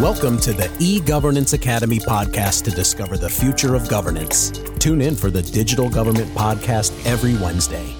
Welcome 0.00 0.38
to 0.38 0.52
the 0.52 0.68
e-Governance 0.80 1.52
Academy 1.52 2.00
podcast 2.00 2.64
to 2.64 2.72
discover 2.72 3.16
the 3.16 3.30
future 3.30 3.76
of 3.76 3.88
governance. 3.88 4.50
Tune 4.80 5.00
in 5.00 5.14
for 5.14 5.30
the 5.30 5.40
Digital 5.40 5.88
Government 5.88 6.26
Podcast 6.34 6.90
every 7.06 7.36
Wednesday. 7.36 7.94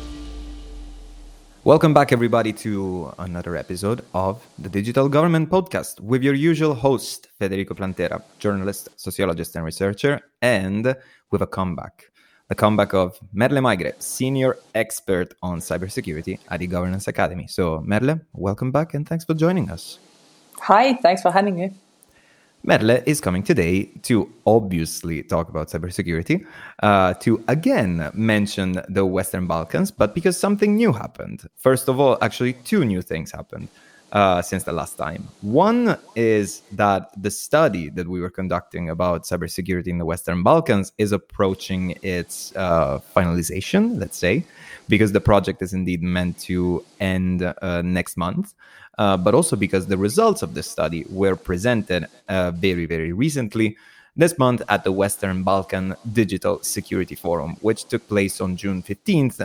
Welcome 1.63 1.95
back, 1.95 2.11
everybody, 2.11 2.53
to 2.55 3.15
another 3.21 3.55
episode 3.55 4.05
of 4.13 4.45
the 4.59 4.69
Digital 4.69 5.09
Government 5.09 5.49
Podcast 5.49 6.01
with 6.01 6.25
your 6.25 6.35
usual 6.35 6.75
host, 6.75 7.29
Federico 7.39 7.75
Plantera, 7.75 8.21
journalist, 8.41 8.89
sociologist, 8.97 9.55
and 9.55 9.65
researcher, 9.65 10.21
and 10.43 10.97
with 11.31 11.43
a 11.43 11.47
comeback. 11.47 12.11
The 12.49 12.57
comeback 12.57 12.93
of 12.93 13.21
Merle 13.33 13.61
Maigre, 13.61 13.93
senior 14.01 14.57
expert 14.75 15.35
on 15.45 15.61
cybersecurity 15.61 16.41
at 16.49 16.59
the 16.59 16.67
Governance 16.67 17.07
Academy. 17.07 17.47
So, 17.47 17.85
Merle, 17.87 18.19
welcome 18.33 18.73
back 18.73 18.95
and 18.95 19.09
thanks 19.09 19.25
for 19.25 19.35
joining 19.35 19.71
us. 19.71 20.01
Hi, 20.59 20.95
thanks 20.95 21.23
for 21.23 21.31
having 21.31 21.55
me. 21.55 21.73
Merle 22.67 23.03
is 23.05 23.21
coming 23.21 23.43
today 23.43 23.85
to 24.05 24.33
obviously 24.47 25.23
talk 25.23 25.51
about 25.51 25.69
cybersecurity, 25.69 26.47
uh, 26.83 27.13
to 27.15 27.45
again 27.47 28.11
mention 28.15 28.81
the 28.89 29.05
Western 29.05 29.47
Balkans, 29.47 29.91
but 29.91 30.15
because 30.15 30.39
something 30.39 30.75
new 30.75 30.93
happened. 30.93 31.47
First 31.57 31.89
of 31.89 32.01
all, 32.01 32.17
actually, 32.23 32.55
two 32.55 32.87
new 32.87 33.03
things 33.03 33.33
happened 33.33 33.69
uh, 34.15 34.41
since 34.41 34.65
the 34.65 34.73
last 34.73 34.97
time. 34.97 35.29
One 35.43 35.99
is 36.15 36.63
that 36.73 37.11
the 37.21 37.31
study 37.31 37.91
that 37.91 38.09
we 38.09 38.21
were 38.21 38.31
conducting 38.31 38.89
about 38.89 39.25
cybersecurity 39.25 39.89
in 39.89 39.99
the 39.99 40.07
Western 40.07 40.43
Balkans 40.43 40.93
is 40.97 41.13
approaching 41.13 41.99
its 42.03 42.55
uh, 42.57 43.01
finalization, 43.15 44.01
let's 44.01 44.17
say, 44.17 44.47
because 44.89 45.13
the 45.13 45.21
project 45.21 45.61
is 45.61 45.75
indeed 45.75 46.03
meant 46.03 46.39
to 46.41 46.85
end 47.01 47.43
uh, 47.43 47.83
next 47.83 48.17
month 48.17 48.55
uh, 48.99 49.17
but 49.17 49.35
also 49.35 49.57
because 49.57 49.87
the 49.87 49.97
results 49.97 50.43
of 50.43 50.55
the 50.55 50.63
study 50.63 51.05
were 51.11 51.37
presented 51.37 52.07
uh, 52.29 52.51
very, 52.53 52.87
very 52.87 53.13
recently 53.13 53.77
this 54.17 54.39
month 54.39 54.63
at 54.69 54.85
the 54.85 54.93
Western 54.93 55.43
Balkan 55.43 55.97
Digital 56.13 56.63
Security 56.63 57.17
Forum, 57.17 57.57
which 57.61 57.87
took 57.87 58.07
place 58.07 58.41
on 58.41 58.57
June 58.57 58.83
15th, 58.83 59.45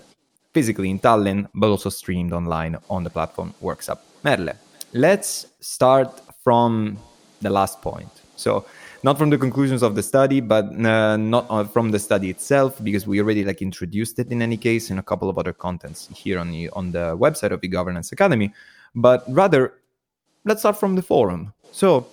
physically 0.54 0.92
in 0.92 1.00
Tallinn, 1.00 1.48
but 1.56 1.70
also 1.70 1.90
streamed 1.90 2.34
online 2.34 2.78
on 2.90 3.04
the 3.04 3.10
platform 3.10 3.54
WorksUp. 3.64 4.09
Merle, 4.24 4.54
let's 4.94 5.48
start 5.60 6.22
from 6.44 6.98
the 7.42 7.50
last 7.50 7.82
point. 7.82 8.10
So, 8.36 8.66
not 9.04 9.18
from 9.18 9.30
the 9.30 9.38
conclusions 9.38 9.82
of 9.82 9.96
the 9.96 10.04
study, 10.04 10.42
but 10.42 10.66
uh, 10.86 11.18
not 11.18 11.46
uh, 11.50 11.64
from 11.64 11.92
the 11.92 12.00
study 12.00 12.30
itself, 12.30 12.84
because 12.84 13.08
we 13.08 13.22
already 13.22 13.46
like 13.46 13.62
introduced 13.62 14.20
it 14.20 14.32
in 14.32 14.42
any 14.42 14.58
case 14.58 14.90
in 14.90 15.00
a 15.00 15.04
couple 15.04 15.30
of 15.30 15.38
other 15.38 15.54
contents 15.54 16.10
here 16.14 16.38
on 16.40 16.52
the 16.52 16.70
on 16.72 16.92
the 16.92 17.18
website 17.18 17.52
of 17.52 17.62
the 17.62 17.68
Governance 17.68 18.12
Academy 18.12 18.54
but 18.96 19.24
rather 19.28 19.74
let's 20.46 20.62
start 20.62 20.80
from 20.80 20.96
the 20.96 21.02
forum. 21.02 21.54
So 21.72 22.08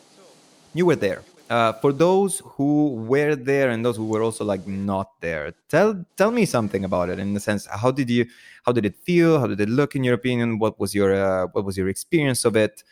you 0.74 0.86
were 0.86 0.96
there. 0.96 1.22
Uh, 1.48 1.72
for 1.74 1.92
those 1.92 2.42
who 2.44 2.88
were 3.06 3.36
there 3.36 3.70
and 3.70 3.84
those 3.84 3.96
who 3.96 4.04
were 4.04 4.22
also 4.22 4.44
like 4.44 4.66
not 4.66 5.20
there, 5.20 5.54
tell 5.68 6.04
tell 6.16 6.32
me 6.32 6.44
something 6.44 6.84
about 6.84 7.08
it. 7.08 7.20
In 7.20 7.34
the 7.34 7.40
sense, 7.40 7.66
how 7.66 7.92
did 7.92 8.10
you, 8.10 8.26
how 8.64 8.72
did 8.72 8.84
it 8.84 8.96
feel? 8.96 9.38
How 9.38 9.46
did 9.46 9.60
it 9.60 9.68
look 9.68 9.94
in 9.94 10.02
your 10.02 10.14
opinion? 10.14 10.58
What 10.58 10.80
was 10.80 10.92
your 10.92 11.14
uh, 11.14 11.46
what 11.52 11.64
was 11.64 11.76
your 11.76 11.88
experience 11.88 12.44
of 12.44 12.56
it? 12.56 12.82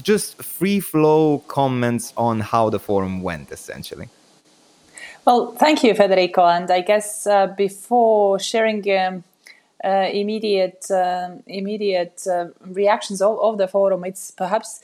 Just 0.00 0.40
free 0.40 0.78
flow 0.78 1.38
comments 1.48 2.12
on 2.16 2.40
how 2.40 2.70
the 2.70 2.78
forum 2.78 3.22
went, 3.22 3.50
essentially. 3.50 4.08
Well, 5.24 5.52
thank 5.52 5.82
you, 5.82 5.94
Federico. 5.94 6.46
And 6.46 6.70
I 6.70 6.80
guess 6.80 7.26
uh, 7.26 7.48
before 7.48 8.38
sharing 8.38 8.88
um, 8.96 9.24
uh, 9.84 10.08
immediate 10.12 10.88
um, 10.92 11.42
immediate 11.46 12.22
uh, 12.26 12.46
reactions 12.60 13.20
of, 13.20 13.38
of 13.40 13.58
the 13.58 13.66
forum, 13.66 14.04
it's 14.04 14.30
perhaps 14.30 14.80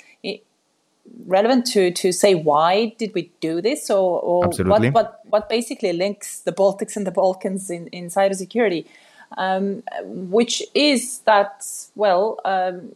relevant 1.26 1.66
to 1.66 1.90
to 1.90 2.12
say 2.12 2.34
why 2.34 2.94
did 2.98 3.12
we 3.14 3.30
do 3.40 3.60
this 3.60 3.90
or, 3.90 4.20
or 4.20 4.48
what, 4.64 4.92
what 4.92 5.20
what 5.24 5.48
basically 5.48 5.92
links 5.92 6.40
the 6.40 6.52
Baltics 6.52 6.96
and 6.96 7.06
the 7.06 7.10
Balkans 7.10 7.70
in, 7.70 7.88
in 7.88 8.06
cybersecurity, 8.06 8.86
um, 9.36 9.82
which 10.04 10.62
is 10.74 11.18
that 11.20 11.66
well 11.94 12.40
um, 12.44 12.92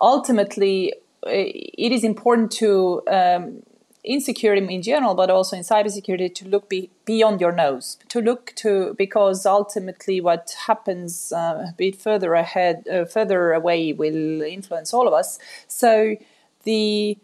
ultimately 0.00 0.94
it 1.26 1.92
is 1.92 2.04
important 2.04 2.52
to 2.52 3.02
um, 3.08 3.62
in 4.04 4.20
security 4.20 4.74
in 4.74 4.82
general, 4.82 5.14
but 5.14 5.30
also 5.30 5.56
in 5.56 5.62
cybersecurity, 5.62 6.34
to 6.34 6.46
look 6.46 6.68
be, 6.68 6.90
beyond 7.06 7.40
your 7.40 7.52
nose, 7.52 7.96
to 8.08 8.20
look 8.20 8.52
to 8.56 8.94
because 8.98 9.46
ultimately 9.46 10.20
what 10.20 10.54
happens 10.66 11.32
uh, 11.32 11.68
a 11.70 11.74
bit 11.76 11.96
further 11.96 12.34
ahead, 12.34 12.86
uh, 12.86 13.06
further 13.06 13.52
away, 13.52 13.92
will 13.94 14.42
influence 14.42 14.92
all 14.92 15.08
of 15.08 15.14
us. 15.14 15.38
So 15.66 16.16
the 16.64 17.16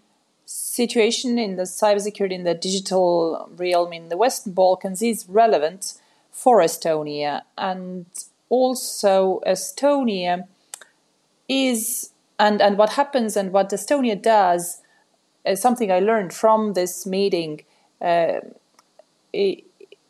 situation 0.47 1.39
in 1.39 1.57
the 1.57 1.65
cybersecurity 1.65 2.33
in 2.33 2.45
the 2.45 2.55
digital 2.55 3.49
realm 3.57 3.93
in 3.93 4.09
the 4.09 4.17
Western 4.17 4.55
Balkans 4.55 5.03
is 5.03 5.27
relevant 5.29 5.95
for 6.33 6.61
Estonia, 6.61 7.43
and 7.59 8.07
also 8.49 9.41
Estonia 9.47 10.47
is 11.47 12.11
and 12.39 12.62
and 12.62 12.79
what 12.79 12.91
happens 12.91 13.37
and 13.37 13.53
what 13.53 13.69
Estonia 13.71 14.21
does 14.21 14.80
uh, 15.47 15.55
something 15.55 15.91
I 15.91 16.01
learned 16.01 16.33
from 16.33 16.75
this 16.75 17.06
meeting. 17.06 17.62
Uh, 18.01 18.41
it, 19.33 19.65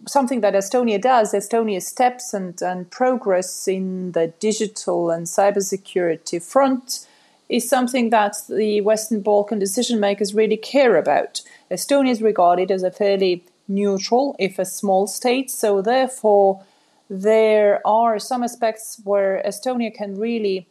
something 0.07 0.41
that 0.41 0.55
Estonia 0.55 1.01
does, 1.01 1.33
Estonia 1.33 1.83
steps 1.83 2.33
and, 2.33 2.61
and 2.63 2.91
progress 2.91 3.69
in 3.69 4.13
the 4.13 4.29
digital 4.41 5.11
and 5.11 5.27
cybersecurity 5.27 6.43
front 6.43 7.07
is 7.49 7.69
something 7.69 8.11
that 8.11 8.37
the 8.49 8.81
Western 8.81 9.21
Balkan 9.21 9.59
decision 9.59 10.01
makers 10.01 10.35
really 10.35 10.57
care 10.57 10.97
about. 10.97 11.43
Estonia 11.71 12.11
is 12.11 12.23
regarded 12.23 12.71
as 12.71 12.83
a 12.83 12.91
fairly 12.91 13.45
neutral, 13.69 14.37
if 14.39 14.59
a 14.59 14.65
small 14.65 15.07
state, 15.07 15.51
so 15.51 15.83
therefore 15.83 16.65
there 17.09 17.85
are 17.85 18.19
some 18.19 18.45
aspects 18.45 19.01
where 19.05 19.43
Estonia 19.45 19.93
can 19.93 20.17
really 20.17 20.69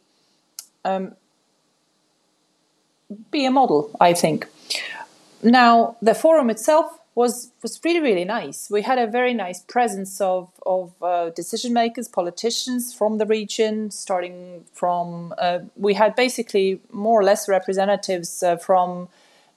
um, 0.84 1.14
be 3.30 3.44
a 3.44 3.50
model, 3.50 3.90
I 4.00 4.14
think. 4.14 4.46
Now, 5.42 5.96
the 6.02 6.14
forum 6.14 6.50
itself 6.50 7.00
was 7.14 7.50
was 7.62 7.80
really 7.84 8.00
really 8.00 8.24
nice. 8.24 8.70
We 8.70 8.82
had 8.82 8.98
a 8.98 9.06
very 9.06 9.34
nice 9.34 9.60
presence 9.60 10.20
of 10.20 10.48
of 10.64 10.92
uh, 11.02 11.30
decision 11.30 11.72
makers, 11.72 12.08
politicians 12.08 12.94
from 12.94 13.18
the 13.18 13.26
region, 13.26 13.90
starting 13.90 14.64
from 14.72 15.34
uh, 15.38 15.60
we 15.76 15.94
had 15.94 16.14
basically 16.14 16.80
more 16.92 17.20
or 17.20 17.24
less 17.24 17.48
representatives 17.48 18.42
uh, 18.42 18.56
from 18.56 19.08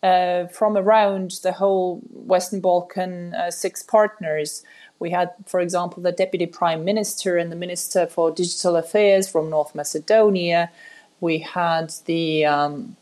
uh, 0.01 0.47
from 0.47 0.75
around 0.75 1.31
the 1.43 1.53
whole 1.53 2.01
Western 2.11 2.59
Balkan 2.59 3.33
uh, 3.35 3.51
six 3.51 3.83
partners. 3.83 4.63
We 4.99 5.11
had, 5.11 5.31
for 5.45 5.59
example, 5.59 6.01
the 6.01 6.11
deputy 6.11 6.45
prime 6.45 6.85
minister 6.85 7.37
and 7.37 7.51
the 7.51 7.55
minister 7.55 8.07
for 8.07 8.31
digital 8.31 8.75
affairs 8.75 9.29
from 9.29 9.49
North 9.49 9.75
Macedonia. 9.75 10.71
We 11.19 11.39
had 11.39 11.93
the 12.05 12.45
um, 12.45 12.95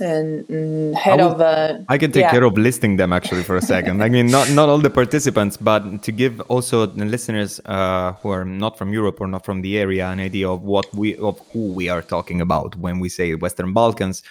and 0.00 0.46
mm, 0.46 0.94
head 0.94 1.20
will, 1.20 1.32
of 1.32 1.40
a. 1.40 1.84
I 1.88 1.96
can 1.98 2.12
take 2.12 2.22
yeah. 2.22 2.30
care 2.30 2.44
of 2.44 2.56
listing 2.58 2.96
them 2.96 3.12
actually 3.12 3.42
for 3.42 3.56
a 3.56 3.62
second. 3.62 4.02
I 4.02 4.08
mean, 4.08 4.26
not 4.26 4.50
not 4.50 4.68
all 4.68 4.78
the 4.78 4.90
participants, 4.90 5.56
but 5.56 6.02
to 6.02 6.12
give 6.12 6.40
also 6.42 6.86
the 6.86 7.04
listeners 7.04 7.60
uh, 7.64 8.12
who 8.20 8.28
are 8.30 8.44
not 8.44 8.76
from 8.76 8.92
Europe 8.92 9.20
or 9.20 9.26
not 9.26 9.44
from 9.44 9.62
the 9.62 9.78
area 9.78 10.06
an 10.08 10.20
idea 10.20 10.48
of 10.48 10.62
what 10.62 10.86
we 10.94 11.16
of 11.16 11.40
who 11.52 11.72
we 11.72 11.88
are 11.88 12.02
talking 12.02 12.40
about 12.40 12.76
when 12.76 13.00
we 13.00 13.08
say 13.08 13.34
Western 13.34 13.72
Balkans. 13.72 14.22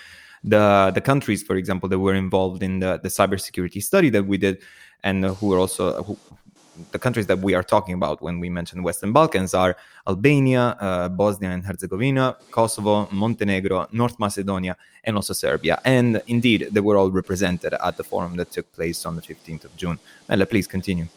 The 0.43 0.91
the 0.93 1.01
countries, 1.01 1.43
for 1.43 1.55
example, 1.55 1.89
that 1.89 1.99
were 1.99 2.15
involved 2.15 2.63
in 2.63 2.79
the 2.79 2.99
the 3.01 3.09
cybersecurity 3.09 3.83
study 3.83 4.09
that 4.11 4.25
we 4.25 4.37
did, 4.37 4.61
and 5.03 5.25
who 5.25 5.47
were 5.47 5.59
also 5.59 6.03
who, 6.03 6.17
the 6.91 6.99
countries 6.99 7.27
that 7.27 7.39
we 7.39 7.53
are 7.53 7.63
talking 7.63 7.93
about 7.93 8.21
when 8.21 8.39
we 8.39 8.49
mention 8.49 8.83
Western 8.83 9.11
Balkans 9.11 9.53
are 9.53 9.75
Albania, 10.07 10.77
uh, 10.79 11.09
Bosnia 11.09 11.51
and 11.51 11.65
Herzegovina, 11.65 12.37
Kosovo, 12.51 13.07
Montenegro, 13.11 13.87
North 13.91 14.19
Macedonia, 14.19 14.75
and 15.03 15.15
also 15.15 15.33
Serbia. 15.33 15.79
And 15.85 16.21
indeed, 16.27 16.69
they 16.71 16.79
were 16.79 16.97
all 16.97 17.11
represented 17.11 17.73
at 17.73 17.97
the 17.97 18.03
forum 18.03 18.37
that 18.37 18.51
took 18.51 18.71
place 18.73 19.05
on 19.05 19.15
the 19.15 19.21
15th 19.21 19.65
of 19.65 19.75
June. 19.75 19.99
Merle, 20.27 20.45
please 20.45 20.67
continue. 20.67 21.07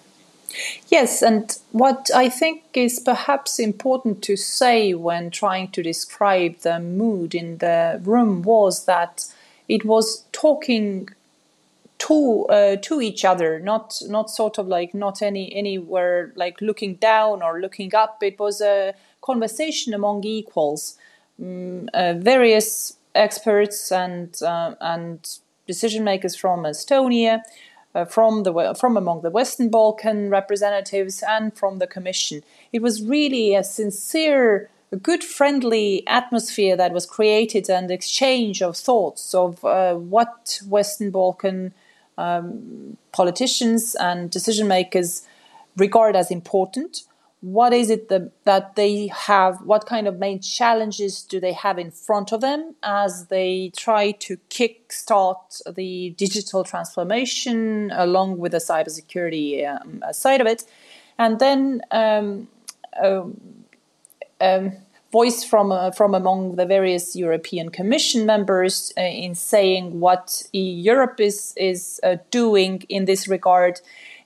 Yes, 0.89 1.23
and 1.23 1.57
what 1.71 2.11
I 2.15 2.29
think 2.29 2.63
is 2.75 3.01
perhaps 3.01 3.59
important 3.59 4.23
to 4.25 4.37
say 4.37 4.93
when 4.93 5.31
trying 5.31 5.69
to 5.69 5.83
describe 5.83 6.59
the 6.59 6.79
mood 6.79 7.35
in 7.35 7.59
the 7.59 8.01
room 8.03 8.43
was 8.43 8.85
that 8.85 9.25
it 9.69 9.85
was 9.85 10.25
talking 10.33 11.09
to 12.03 12.47
uh, 12.47 12.77
to 12.77 13.01
each 13.01 13.25
other 13.25 13.61
not 13.61 14.01
not 14.09 14.29
sort 14.29 14.59
of 14.59 14.67
like 14.67 14.93
not 14.93 15.23
any 15.23 15.55
anywhere 15.55 16.33
like 16.35 16.61
looking 16.61 16.95
down 16.97 17.43
or 17.43 17.61
looking 17.61 17.95
up 17.95 18.23
it 18.23 18.39
was 18.39 18.61
a 18.61 18.93
conversation 19.21 19.95
among 19.95 20.25
equals 20.25 20.99
um, 21.41 21.89
uh, 21.95 22.15
various 22.15 22.97
experts 23.15 23.93
and 23.93 24.43
uh, 24.43 24.75
and 24.81 25.39
decision 25.67 26.03
makers 26.03 26.35
from 26.35 26.65
Estonia 26.65 27.43
uh, 27.95 28.05
from 28.05 28.43
the 28.43 28.75
from 28.79 28.97
among 28.97 29.23
the 29.23 29.31
Western 29.31 29.69
Balkan 29.69 30.29
representatives 30.29 31.23
and 31.27 31.55
from 31.55 31.79
the 31.79 31.87
Commission. 31.87 32.43
It 32.73 32.83
was 32.83 33.03
really 33.03 33.55
a 33.55 33.63
sincere 33.63 34.71
a 34.91 34.97
good 34.97 35.25
friendly 35.25 36.07
atmosphere 36.07 36.77
that 36.77 36.93
was 36.93 37.07
created 37.07 37.71
and 37.71 37.91
exchange 37.91 38.61
of 38.61 38.77
thoughts 38.77 39.35
of 39.35 39.65
uh, 39.65 39.95
what 39.95 40.61
Western 40.69 41.11
Balkan 41.11 41.73
um, 42.19 42.97
politicians 43.13 43.95
and 43.95 44.31
decision 44.31 44.69
makers 44.69 45.27
regard 45.77 46.17
as 46.17 46.31
important. 46.31 47.05
What 47.41 47.73
is 47.73 47.91
it 47.91 48.09
that, 48.09 48.77
they 48.77 49.09
have? 49.09 49.63
What 49.63 49.85
kind 49.85 50.07
of 50.07 50.19
main 50.19 50.41
challenges 50.41 51.23
do 51.23 51.41
they 51.41 51.53
have 51.53 51.77
in 51.77 51.91
front 51.91 52.33
of 52.33 52.41
them 52.41 52.77
as 52.85 53.27
they 53.27 53.73
try 53.77 54.13
to 54.13 54.37
kickstart 54.49 55.61
the 55.75 56.11
digital 56.11 56.63
transformation 56.63 57.91
along 57.93 58.39
with 58.39 58.53
the 58.53 58.59
cybersecurity 58.59 59.67
um, 59.69 60.05
side 60.13 60.41
of 60.41 60.47
it? 60.47 60.63
And 61.19 61.41
then 61.41 61.83
um, 61.91 62.47
um, 63.03 63.65
um, 64.41 64.73
voice 65.13 65.45
from 65.45 65.71
uh, 65.71 65.91
from 65.91 66.15
among 66.15 66.57
the 66.57 66.67
various 66.67 67.15
European 67.15 67.69
Commission 67.69 68.27
members 68.27 68.93
uh, 68.97 69.03
in 69.03 69.35
saying 69.35 70.01
what 70.01 70.43
Europe 70.53 71.21
is 71.21 71.55
is 71.57 72.01
uh, 72.03 72.17
doing 72.31 72.83
in 72.89 73.05
this 73.05 73.29
regard, 73.29 73.81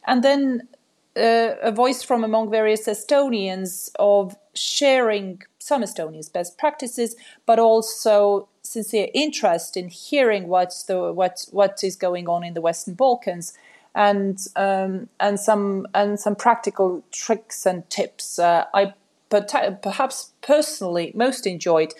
and 0.07 0.23
then 0.23 0.69
uh, 1.17 1.57
a 1.61 1.73
voice 1.73 2.03
from 2.03 2.25
among 2.25 2.51
various 2.51 2.87
Estonians 2.87 3.91
of 3.99 4.37
sharing 4.55 5.43
some 5.59 5.83
Estonians' 5.83 6.33
best 6.33 6.57
practices, 6.57 7.17
but 7.45 7.59
also 7.59 8.49
sincere 8.63 9.09
interest 9.13 9.77
in 9.77 9.89
hearing 9.89 10.49
what's 10.49 10.85
the 10.85 11.13
what 11.13 11.47
what 11.51 11.83
is 11.83 11.97
going 11.97 12.29
on 12.29 12.45
in 12.45 12.55
the 12.55 12.61
Western 12.61 12.95
Balkans. 12.95 13.53
And 13.95 14.39
um, 14.57 15.09
and 15.19 15.41
some 15.41 15.87
and 15.95 16.21
some 16.21 16.37
practical 16.37 17.03
tricks 17.11 17.65
and 17.65 17.89
tips. 17.89 18.39
Uh, 18.39 18.65
I 18.75 18.93
perhaps 19.31 20.33
personally 20.41 21.13
most 21.15 21.47
enjoyed 21.47 21.95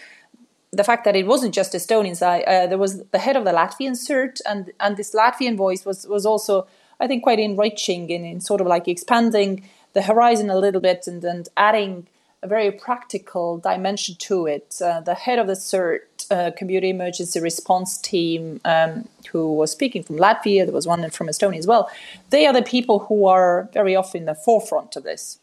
the 0.73 0.85
fact 0.85 1.05
that 1.05 1.17
it 1.17 1.27
wasn't 1.27 1.55
just 1.55 1.73
Estonians. 1.73 2.23
I, 2.23 2.41
uh, 2.43 2.67
there 2.67 2.79
was 2.79 3.05
the 3.05 3.19
head 3.19 3.37
of 3.37 3.45
the 3.45 3.53
Latvian 3.53 3.97
CERT, 3.97 4.41
and 4.47 4.73
and 4.81 4.97
this 4.97 5.15
Latvian 5.15 5.57
voice 5.57 5.85
was 5.85 6.07
was 6.07 6.27
also 6.27 6.67
I 7.01 7.07
think 7.07 7.23
quite 7.23 7.39
enriching 7.39 8.11
in, 8.11 8.25
in 8.25 8.41
sort 8.41 8.61
of 8.61 8.67
like 8.67 8.89
expanding 8.89 9.69
the 9.93 10.03
horizon 10.03 10.51
a 10.51 10.59
little 10.59 10.81
bit 10.81 11.07
and 11.07 11.25
and 11.25 11.49
adding 11.57 12.07
a 12.43 12.49
very 12.49 12.71
practical 12.71 13.59
dimension 13.59 14.15
to 14.19 14.47
it. 14.47 14.77
Uh, 14.83 15.01
the 15.01 15.15
head 15.15 15.39
of 15.39 15.47
the 15.47 15.55
CERT 15.55 16.01
uh, 16.31 16.51
Community 16.53 16.91
Emergency 16.91 17.41
Response 17.41 17.97
Team, 17.99 18.61
um, 18.65 19.09
who 19.33 19.53
was 19.55 19.71
speaking 19.71 20.03
from 20.03 20.17
Latvia, 20.17 20.65
there 20.65 20.75
was 20.75 20.87
one 20.87 21.09
from 21.11 21.29
Estonia 21.29 21.59
as 21.59 21.67
well. 21.67 21.91
They 22.31 22.47
are 22.47 22.53
the 22.53 22.63
people 22.63 23.01
who 23.01 23.27
are 23.27 23.69
very 23.73 23.97
often 23.97 24.27
the 24.27 24.35
forefront 24.35 24.97
of 24.97 25.03
this. 25.03 25.39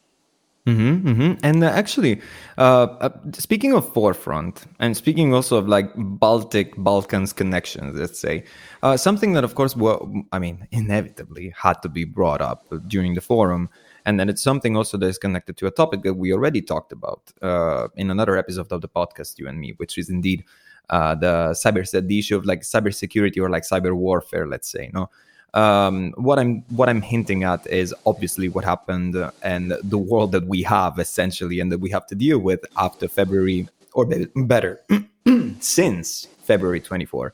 Mm-hmm, 0.65 1.07
mm-hmm. 1.09 1.33
And 1.43 1.61
uh, 1.61 1.67
actually, 1.67 2.21
uh, 2.57 2.83
uh, 3.01 3.09
speaking 3.33 3.73
of 3.73 3.91
forefront, 3.93 4.63
and 4.79 4.95
speaking 4.95 5.33
also 5.33 5.57
of 5.57 5.67
like 5.67 5.91
Baltic 5.97 6.73
Balkans 6.77 7.33
connections, 7.33 7.99
let's 7.99 8.17
say, 8.17 8.45
uh, 8.81 8.95
something 8.95 9.33
that 9.33 9.43
of 9.43 9.55
course, 9.55 9.75
well, 9.75 10.09
I 10.31 10.39
mean, 10.39 10.65
inevitably 10.71 11.53
had 11.57 11.81
to 11.81 11.89
be 11.89 12.05
brought 12.05 12.39
up 12.39 12.65
during 12.87 13.13
the 13.13 13.19
forum, 13.19 13.69
and 14.05 14.17
then 14.17 14.29
it's 14.29 14.41
something 14.41 14.77
also 14.77 14.97
that 14.99 15.07
is 15.07 15.17
connected 15.17 15.57
to 15.57 15.67
a 15.67 15.71
topic 15.71 16.01
that 16.03 16.13
we 16.13 16.31
already 16.31 16.61
talked 16.61 16.93
about 16.93 17.33
uh, 17.41 17.89
in 17.97 18.09
another 18.09 18.37
episode 18.37 18.71
of 18.71 18.79
the 18.79 18.87
podcast, 18.87 19.39
you 19.39 19.49
and 19.49 19.59
me, 19.59 19.73
which 19.75 19.97
is 19.97 20.09
indeed 20.09 20.45
uh, 20.89 21.13
the 21.13 21.49
cyber 21.61 21.83
the 22.07 22.19
issue 22.19 22.37
of 22.37 22.45
like 22.45 22.61
cybersecurity 22.61 23.37
or 23.37 23.49
like 23.49 23.63
cyber 23.63 23.93
warfare, 23.93 24.47
let's 24.47 24.71
say, 24.71 24.89
no 24.93 25.09
um, 25.53 26.13
what 26.17 26.39
I'm 26.39 26.63
what 26.69 26.89
I'm 26.89 27.01
hinting 27.01 27.43
at 27.43 27.65
is 27.67 27.93
obviously 28.05 28.49
what 28.49 28.65
happened 28.65 29.15
and 29.43 29.73
the 29.83 29.97
world 29.97 30.31
that 30.31 30.47
we 30.47 30.63
have 30.63 30.99
essentially 30.99 31.59
and 31.59 31.71
that 31.71 31.79
we 31.79 31.89
have 31.91 32.07
to 32.07 32.15
deal 32.15 32.39
with 32.39 32.65
after 32.77 33.07
February 33.07 33.67
or 33.93 34.05
better 34.35 34.81
since 35.59 36.27
February 36.43 36.79
24. 36.79 37.33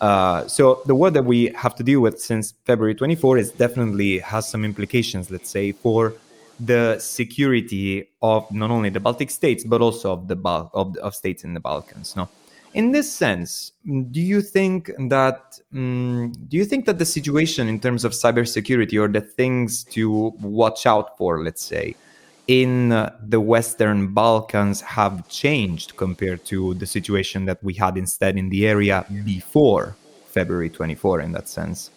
Uh, 0.00 0.46
so 0.48 0.82
the 0.86 0.94
world 0.94 1.14
that 1.14 1.24
we 1.24 1.48
have 1.54 1.74
to 1.76 1.82
deal 1.82 2.00
with 2.00 2.20
since 2.20 2.54
February 2.64 2.94
24 2.94 3.38
is 3.38 3.52
definitely 3.52 4.18
has 4.18 4.48
some 4.48 4.64
implications, 4.64 5.30
let's 5.30 5.50
say, 5.50 5.72
for 5.72 6.14
the 6.58 6.98
security 6.98 8.08
of 8.22 8.50
not 8.50 8.70
only 8.70 8.90
the 8.90 9.00
Baltic 9.00 9.30
states 9.30 9.64
but 9.64 9.80
also 9.80 10.12
of 10.12 10.28
the 10.28 10.36
Bal- 10.36 10.70
of, 10.74 10.96
of 10.98 11.14
states 11.14 11.44
in 11.44 11.54
the 11.54 11.60
Balkans. 11.60 12.16
No, 12.16 12.28
in 12.74 12.92
this 12.92 13.12
sense, 13.12 13.72
do 13.84 14.20
you 14.20 14.40
think 14.40 14.90
that 15.08 15.58
um, 15.74 16.32
do 16.48 16.56
you 16.56 16.64
think 16.64 16.86
that 16.86 16.98
the 16.98 17.04
situation 17.04 17.68
in 17.68 17.80
terms 17.80 18.04
of 18.04 18.12
cybersecurity 18.12 19.00
or 19.00 19.08
the 19.08 19.20
things 19.20 19.84
to 19.84 20.32
watch 20.40 20.86
out 20.86 21.16
for, 21.18 21.42
let's 21.42 21.64
say, 21.64 21.96
in 22.46 22.88
the 23.22 23.40
Western 23.40 24.12
Balkans 24.14 24.80
have 24.80 25.28
changed 25.28 25.96
compared 25.96 26.44
to 26.46 26.74
the 26.74 26.86
situation 26.86 27.44
that 27.46 27.62
we 27.62 27.74
had 27.74 27.96
instead 27.96 28.36
in 28.36 28.50
the 28.50 28.66
area 28.66 29.04
before 29.24 29.96
February 30.26 30.70
24 30.70 31.20
in 31.20 31.32
that 31.32 31.48
sense? 31.48 31.90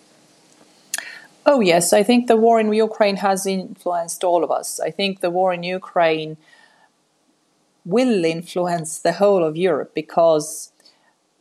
Oh, 1.45 1.59
yes. 1.59 1.91
I 1.91 2.03
think 2.03 2.27
the 2.27 2.37
war 2.37 2.59
in 2.59 2.71
Ukraine 2.71 3.17
has 3.17 3.45
influenced 3.45 4.23
all 4.23 4.43
of 4.43 4.51
us. 4.51 4.79
I 4.79 4.91
think 4.91 5.19
the 5.19 5.29
war 5.29 5.53
in 5.53 5.63
Ukraine 5.63 6.37
will 7.85 8.23
influence 8.25 8.99
the 8.99 9.13
whole 9.13 9.43
of 9.43 9.57
Europe 9.57 9.93
because 9.93 10.71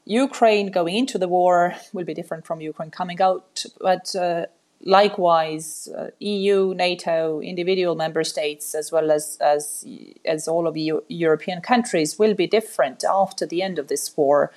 Ukraine 0.04 0.70
going 0.70 0.96
into 0.96 1.18
the 1.18 1.28
war 1.28 1.74
will 1.92 2.04
be 2.04 2.14
different 2.14 2.44
from 2.46 2.60
Ukraine 2.60 2.90
coming 2.90 3.20
out, 3.22 3.64
but 3.80 4.14
uh, 4.16 4.46
likewise, 4.84 5.88
uh, 5.96 6.08
EU, 6.18 6.74
NATO, 6.74 7.40
individual 7.40 7.94
member 7.94 8.24
states, 8.24 8.74
as 8.74 8.90
well 8.90 9.10
as 9.10 9.38
as 9.40 9.86
as 10.24 10.48
all 10.48 10.66
of 10.66 10.74
the 10.74 10.92
European 11.08 11.60
countries, 11.60 12.18
will 12.18 12.34
be 12.34 12.46
different 12.46 13.04
after 13.04 13.46
the 13.46 13.62
end 13.62 13.78
of 13.78 13.88
this 13.88 14.16
war 14.16 14.52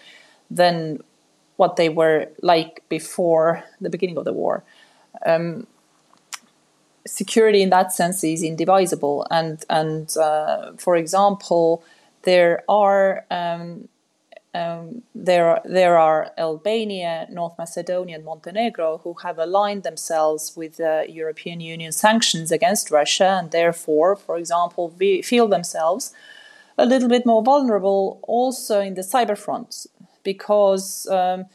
than 0.50 1.04
what 1.58 1.76
they 1.76 1.90
were 1.90 2.28
like 2.42 2.84
before 2.90 3.64
the 3.80 3.90
beginning 3.90 4.18
of 4.18 4.26
the 4.26 4.34
war. 4.34 4.64
Um, 5.26 5.68
security, 7.06 7.62
in 7.62 7.69
that 7.69 7.92
sense, 7.94 8.24
is 8.24 8.44
indivisible, 8.44 9.25
and 9.31 9.63
and 9.69 10.16
uh, 10.18 10.74
for 10.78 10.96
example, 10.96 11.84
there 12.24 12.63
are 12.68 13.25
um, 13.31 13.88
um, 14.56 15.04
there, 15.13 15.60
there 15.66 15.98
are 15.98 16.31
Albania, 16.38 17.28
North 17.30 17.57
Macedonia, 17.57 18.16
and 18.16 18.24
Montenegro 18.24 19.02
who 19.04 19.13
have 19.16 19.38
aligned 19.38 19.84
themselves 19.84 20.54
with 20.56 20.78
the 20.78 21.06
European 21.10 21.60
Union 21.60 21.92
sanctions 21.92 22.52
against 22.52 22.90
Russia 22.90 23.38
and 23.40 23.52
therefore, 23.52 24.16
for 24.16 24.38
example, 24.38 24.94
feel 25.24 25.48
themselves 25.50 26.13
a 26.78 26.86
little 26.86 27.10
bit 27.10 27.25
more 27.25 27.44
vulnerable 27.44 28.19
also 28.24 28.80
in 28.80 28.94
the 28.94 29.02
cyber 29.02 29.38
front 29.38 29.88
because 30.24 31.06
um, 31.07 31.46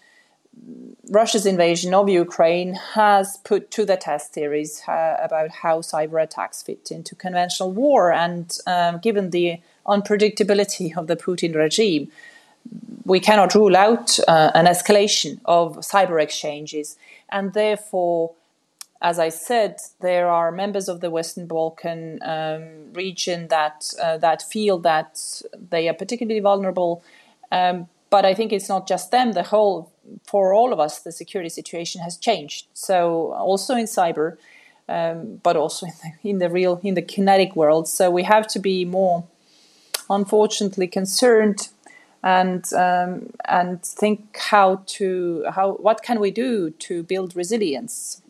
Russia's 1.11 1.47
invasion 1.47 1.93
of 1.95 2.09
Ukraine 2.09 2.75
has 2.95 3.39
put 3.39 3.71
to 3.73 3.85
the 3.85 3.97
test 3.97 4.33
theories 4.33 4.83
uh, 4.87 5.17
about 5.21 5.51
how 5.51 5.81
cyber 5.81 6.23
attacks 6.23 6.63
fit 6.63 6.91
into 6.91 7.15
conventional 7.15 7.73
war. 7.73 8.13
And 8.13 8.57
um, 8.67 8.99
given 8.99 9.31
the 9.31 9.61
unpredictability 9.87 10.97
of 10.97 11.07
the 11.09 11.17
Putin 11.17 11.55
regime, 11.55 12.11
we 13.05 13.19
cannot 13.19 13.55
rule 13.55 13.77
out 13.77 14.19
uh, 14.29 14.53
an 14.55 14.67
escalation 14.67 15.41
of 15.47 15.79
cyber 15.79 16.23
exchanges. 16.23 16.97
And 17.31 17.55
therefore, 17.55 18.35
as 19.03 19.19
I 19.19 19.31
said, 19.31 19.81
there 20.01 20.29
are 20.29 20.53
members 20.53 20.89
of 20.89 21.01
the 21.01 21.11
Western 21.11 21.47
Balkan 21.47 22.21
um, 22.23 22.93
region 22.93 23.49
that 23.49 23.93
uh, 24.01 24.19
that 24.19 24.43
feel 24.43 24.79
that 24.81 25.43
they 25.71 25.89
are 25.89 25.95
particularly 25.95 26.41
vulnerable. 26.41 27.03
Um, 27.51 27.89
but 28.11 28.25
I 28.25 28.35
think 28.35 28.53
it's 28.53 28.69
not 28.69 28.87
just 28.87 29.11
them. 29.11 29.33
The 29.33 29.45
whole, 29.45 29.91
for 30.25 30.55
all 30.55 30.73
of 30.73 30.81
us, 30.81 31.01
the 31.01 31.13
security 31.13 31.49
situation 31.49 32.01
has 32.03 32.17
changed. 32.17 32.67
So 32.75 33.33
also 33.33 33.75
in 33.75 33.87
cyber, 33.87 34.37
um, 34.89 35.41
but 35.43 35.57
also 35.57 35.87
in 35.87 35.93
the, 36.03 36.31
in 36.31 36.39
the 36.39 36.51
real, 36.51 36.81
in 36.83 36.95
the 36.95 37.03
kinetic 37.03 37.57
world. 37.57 37.89
So 37.89 38.11
we 38.11 38.25
have 38.25 38.47
to 38.49 38.59
be 38.59 38.85
more, 38.85 39.25
unfortunately, 40.09 40.89
concerned 40.89 41.69
and 42.23 42.71
um, 42.75 43.31
and 43.49 43.83
think 43.83 44.37
how 44.37 44.83
to 44.87 45.45
how 45.51 45.73
what 45.75 46.03
can 46.03 46.21
we 46.21 46.31
do 46.31 46.71
to 46.71 47.03
build 47.03 47.35
resilience 47.35 48.23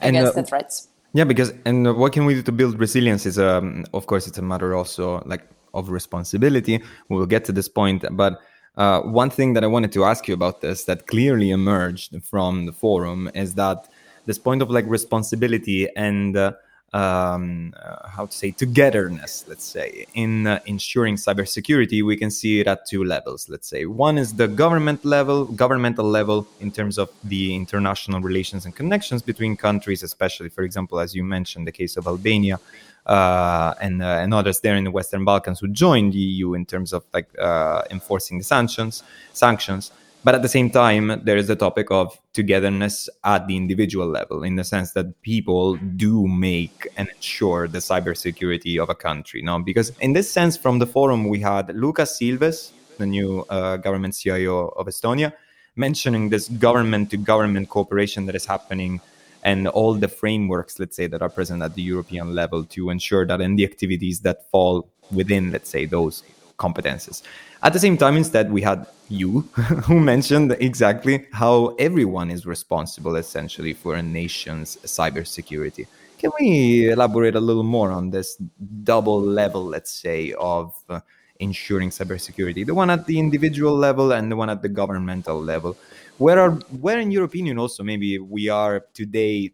and, 0.00 0.16
against 0.16 0.36
uh, 0.36 0.40
the 0.40 0.46
threats. 0.46 0.88
Yeah, 1.12 1.24
because 1.24 1.52
and 1.64 1.96
what 1.96 2.12
can 2.12 2.24
we 2.24 2.34
do 2.34 2.42
to 2.42 2.52
build 2.52 2.80
resilience 2.80 3.26
is 3.26 3.38
um 3.38 3.84
of 3.92 4.06
course 4.06 4.26
it's 4.26 4.38
a 4.38 4.42
matter 4.42 4.74
also 4.74 5.22
like 5.26 5.42
of 5.74 5.90
responsibility. 5.90 6.82
We 7.08 7.16
will 7.16 7.26
get 7.26 7.44
to 7.46 7.52
this 7.52 7.68
point, 7.68 8.04
but. 8.10 8.40
Uh, 8.76 9.02
one 9.02 9.28
thing 9.28 9.52
that 9.52 9.64
I 9.64 9.66
wanted 9.66 9.92
to 9.92 10.04
ask 10.04 10.26
you 10.26 10.34
about 10.34 10.60
this 10.60 10.84
that 10.84 11.06
clearly 11.06 11.50
emerged 11.50 12.22
from 12.24 12.66
the 12.66 12.72
forum 12.72 13.30
is 13.34 13.54
that 13.54 13.88
this 14.26 14.38
point 14.38 14.62
of 14.62 14.70
like 14.70 14.86
responsibility 14.86 15.88
and 15.94 16.36
uh, 16.36 16.52
um, 16.92 17.72
uh, 17.82 18.08
how 18.08 18.26
to 18.26 18.36
say 18.36 18.50
togetherness 18.50 19.44
let's 19.48 19.64
say. 19.64 20.06
In 20.14 20.46
uh, 20.46 20.60
ensuring 20.66 21.16
cybersecurity 21.16 22.02
we 22.02 22.16
can 22.16 22.30
see 22.30 22.60
it 22.60 22.66
at 22.66 22.86
two 22.86 23.04
levels 23.04 23.48
let's 23.48 23.68
say. 23.68 23.86
One 23.86 24.18
is 24.18 24.34
the 24.34 24.48
government 24.48 25.04
level 25.04 25.46
governmental 25.46 26.04
level 26.04 26.46
in 26.60 26.70
terms 26.70 26.98
of 26.98 27.10
the 27.24 27.54
international 27.54 28.20
relations 28.20 28.64
and 28.64 28.74
connections 28.74 29.22
between 29.22 29.56
countries 29.56 30.02
especially 30.02 30.48
for 30.48 30.62
example 30.62 31.00
as 31.00 31.14
you 31.14 31.24
mentioned 31.24 31.66
the 31.66 31.72
case 31.72 31.96
of 31.96 32.06
albania 32.06 32.58
uh, 33.06 33.74
and 33.80 34.02
uh, 34.02 34.20
and 34.22 34.32
others 34.32 34.60
there 34.60 34.76
in 34.76 34.84
the 34.84 34.90
western 34.90 35.24
balkans 35.24 35.58
who 35.60 35.68
joined 35.68 36.12
the 36.12 36.18
eu 36.18 36.54
in 36.54 36.64
terms 36.64 36.92
of 36.92 37.04
like 37.12 37.26
uh, 37.38 37.82
enforcing 37.90 38.38
the 38.38 38.44
sanctions 38.44 39.02
sanctions 39.32 39.90
but 40.24 40.34
at 40.34 40.42
the 40.42 40.48
same 40.48 40.70
time, 40.70 41.20
there 41.24 41.36
is 41.36 41.48
the 41.48 41.56
topic 41.56 41.90
of 41.90 42.16
togetherness 42.32 43.08
at 43.24 43.46
the 43.46 43.56
individual 43.56 44.06
level, 44.06 44.44
in 44.44 44.56
the 44.56 44.64
sense 44.64 44.92
that 44.92 45.20
people 45.22 45.76
do 45.76 46.26
make 46.28 46.86
and 46.96 47.08
ensure 47.08 47.66
the 47.66 47.78
cybersecurity 47.78 48.80
of 48.80 48.88
a 48.88 48.94
country. 48.94 49.42
No, 49.42 49.58
because 49.58 49.90
in 50.00 50.12
this 50.12 50.30
sense, 50.30 50.56
from 50.56 50.78
the 50.78 50.86
forum 50.86 51.28
we 51.28 51.40
had 51.40 51.68
Luukas 51.68 52.20
Ilves, 52.20 52.70
the 52.98 53.06
new 53.06 53.44
uh, 53.50 53.76
government 53.78 54.14
CIO 54.14 54.68
of 54.68 54.86
Estonia, 54.86 55.32
mentioning 55.76 56.28
this 56.28 56.48
government-to-government 56.48 57.68
cooperation 57.68 58.26
that 58.26 58.34
is 58.34 58.44
happening 58.44 59.00
and 59.42 59.66
all 59.68 59.94
the 59.94 60.08
frameworks, 60.08 60.78
let's 60.78 60.94
say, 60.94 61.06
that 61.08 61.20
are 61.20 61.28
present 61.28 61.62
at 61.62 61.74
the 61.74 61.82
European 61.82 62.34
level 62.34 62.64
to 62.64 62.90
ensure 62.90 63.26
that 63.26 63.40
in 63.40 63.56
the 63.56 63.64
activities 63.64 64.20
that 64.20 64.48
fall 64.50 64.88
within, 65.10 65.50
let's 65.50 65.68
say, 65.68 65.84
those 65.84 66.22
competences. 66.64 67.22
At 67.62 67.72
the 67.72 67.78
same 67.78 67.96
time, 67.96 68.16
instead, 68.16 68.46
we 68.56 68.62
had 68.62 68.86
you 69.08 69.40
who 69.86 69.98
mentioned 70.00 70.56
exactly 70.68 71.26
how 71.32 71.54
everyone 71.88 72.30
is 72.30 72.46
responsible 72.46 73.16
essentially 73.16 73.74
for 73.82 73.94
a 73.94 74.02
nation's 74.02 74.76
cybersecurity. 74.98 75.86
Can 76.18 76.30
we 76.38 76.88
elaborate 76.90 77.34
a 77.34 77.40
little 77.48 77.68
more 77.76 77.90
on 77.90 78.10
this 78.10 78.36
double 78.84 79.20
level, 79.20 79.64
let's 79.64 79.90
say, 79.90 80.32
of 80.38 80.72
uh, 80.88 81.00
ensuring 81.40 81.90
cybersecurity? 81.90 82.64
The 82.64 82.74
one 82.74 82.90
at 82.90 83.06
the 83.06 83.18
individual 83.18 83.74
level 83.74 84.12
and 84.12 84.30
the 84.30 84.36
one 84.36 84.48
at 84.48 84.62
the 84.62 84.68
governmental 84.68 85.42
level. 85.42 85.76
Where 86.18 86.38
are 86.38 86.52
where 86.84 87.00
in 87.00 87.10
your 87.10 87.24
opinion 87.24 87.58
also 87.58 87.82
maybe 87.82 88.18
we 88.18 88.48
are 88.48 88.84
today 88.94 89.52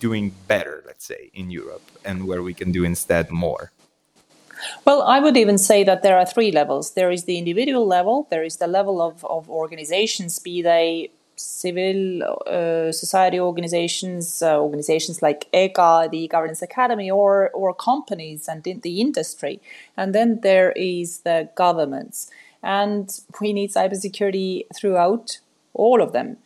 doing 0.00 0.34
better, 0.48 0.82
let's 0.86 1.04
say, 1.04 1.30
in 1.34 1.50
Europe, 1.50 1.86
and 2.04 2.26
where 2.26 2.42
we 2.42 2.54
can 2.54 2.72
do 2.72 2.82
instead 2.82 3.30
more? 3.30 3.70
Well, 4.84 5.02
I 5.02 5.20
would 5.20 5.36
even 5.36 5.58
say 5.58 5.84
that 5.84 6.02
there 6.02 6.18
are 6.18 6.26
three 6.26 6.50
levels. 6.50 6.92
There 6.92 7.10
is 7.10 7.24
the 7.24 7.38
individual 7.38 7.86
level, 7.86 8.26
there 8.30 8.44
is 8.44 8.56
the 8.56 8.66
level 8.66 9.00
of, 9.00 9.24
of 9.24 9.50
organizations, 9.50 10.38
be 10.38 10.62
they 10.62 11.10
civil 11.36 12.22
uh, 12.46 12.90
society 12.92 13.38
organizations, 13.38 14.42
uh, 14.42 14.58
organizations 14.58 15.22
like 15.22 15.46
EGA, 15.52 16.08
the 16.10 16.28
Governance 16.28 16.62
Academy, 16.62 17.10
or, 17.10 17.50
or 17.50 17.74
companies 17.74 18.48
and 18.48 18.66
in 18.66 18.80
the 18.80 19.00
industry. 19.00 19.60
And 19.96 20.14
then 20.14 20.40
there 20.42 20.72
is 20.72 21.20
the 21.20 21.50
governments. 21.54 22.30
And 22.62 23.20
we 23.40 23.52
need 23.52 23.70
cybersecurity 23.70 24.64
throughout 24.74 25.40
all 25.74 26.00
of 26.02 26.12
them. 26.12 26.38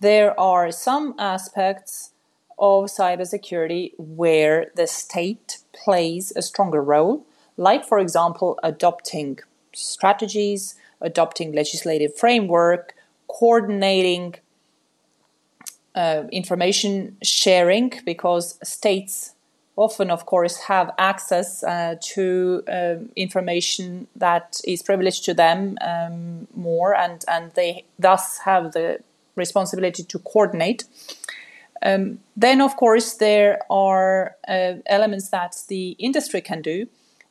There 0.00 0.38
are 0.38 0.70
some 0.70 1.14
aspects 1.18 2.12
of 2.58 2.84
cybersecurity 2.84 3.92
where 3.98 4.70
the 4.76 4.86
state 4.86 5.58
plays 5.72 6.32
a 6.36 6.42
stronger 6.42 6.82
role 6.82 7.26
like, 7.56 7.84
for 7.84 7.98
example, 7.98 8.58
adopting 8.62 9.38
strategies, 9.72 10.74
adopting 11.00 11.52
legislative 11.52 12.16
framework, 12.16 12.94
coordinating 13.28 14.34
uh, 15.94 16.24
information 16.30 17.16
sharing, 17.22 17.92
because 18.04 18.58
states 18.62 19.32
often, 19.76 20.10
of 20.10 20.24
course, 20.26 20.56
have 20.62 20.90
access 20.98 21.62
uh, 21.62 21.96
to 22.00 22.62
uh, 22.66 22.96
information 23.14 24.06
that 24.16 24.60
is 24.64 24.82
privileged 24.82 25.24
to 25.24 25.34
them 25.34 25.76
um, 25.80 26.46
more, 26.54 26.94
and, 26.94 27.24
and 27.28 27.52
they 27.54 27.84
thus 27.98 28.38
have 28.38 28.72
the 28.72 28.98
responsibility 29.34 30.02
to 30.02 30.18
coordinate. 30.18 30.84
Um, 31.82 32.20
then, 32.36 32.62
of 32.62 32.76
course, 32.76 33.14
there 33.14 33.60
are 33.70 34.34
uh, 34.48 34.74
elements 34.86 35.28
that 35.28 35.56
the 35.68 35.90
industry 35.98 36.40
can 36.40 36.62
do 36.62 36.86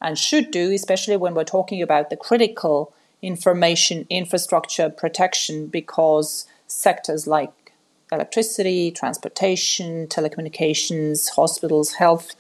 and 0.05 0.19
should 0.19 0.51
do, 0.51 0.71
especially 0.71 1.17
when 1.17 1.33
we're 1.33 1.43
talking 1.43 1.81
about 1.81 2.11
the 2.11 2.15
critical 2.15 2.93
information 3.23 4.05
infrastructure 4.09 4.87
protection, 4.87 5.65
because 5.65 6.45
sectors 6.67 7.25
like 7.25 7.73
electricity, 8.11 8.91
transportation, 8.91 10.05
telecommunications, 10.05 11.31
hospitals, 11.35 11.93
health, 11.93 12.35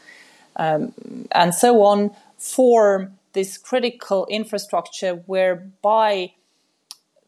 um, 0.57 0.93
and 1.31 1.55
so 1.55 1.81
on 1.81 2.11
form 2.37 3.17
this 3.33 3.57
critical 3.57 4.27
infrastructure 4.27 5.13
whereby 5.25 6.31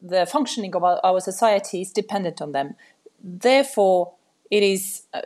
the 0.00 0.24
functioning 0.24 0.72
of 0.76 0.84
our, 0.84 1.00
our 1.02 1.20
society 1.20 1.82
is 1.82 1.90
dependent 1.90 2.40
on 2.40 2.52
them. 2.52 2.76
Therefore, 3.20 4.12
it 4.52 4.62
is 4.62 5.02
uh, 5.12 5.22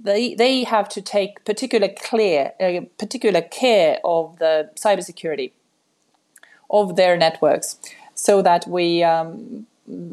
they 0.00 0.34
they 0.34 0.64
have 0.64 0.88
to 0.90 1.02
take 1.02 1.44
particular 1.44 1.88
clear 1.88 2.52
uh, 2.60 2.80
particular 2.98 3.42
care 3.42 3.98
of 4.04 4.38
the 4.38 4.70
cybersecurity 4.76 5.52
of 6.70 6.96
their 6.96 7.16
networks, 7.16 7.78
so 8.14 8.42
that 8.42 8.66
we 8.66 9.02
um, 9.02 9.66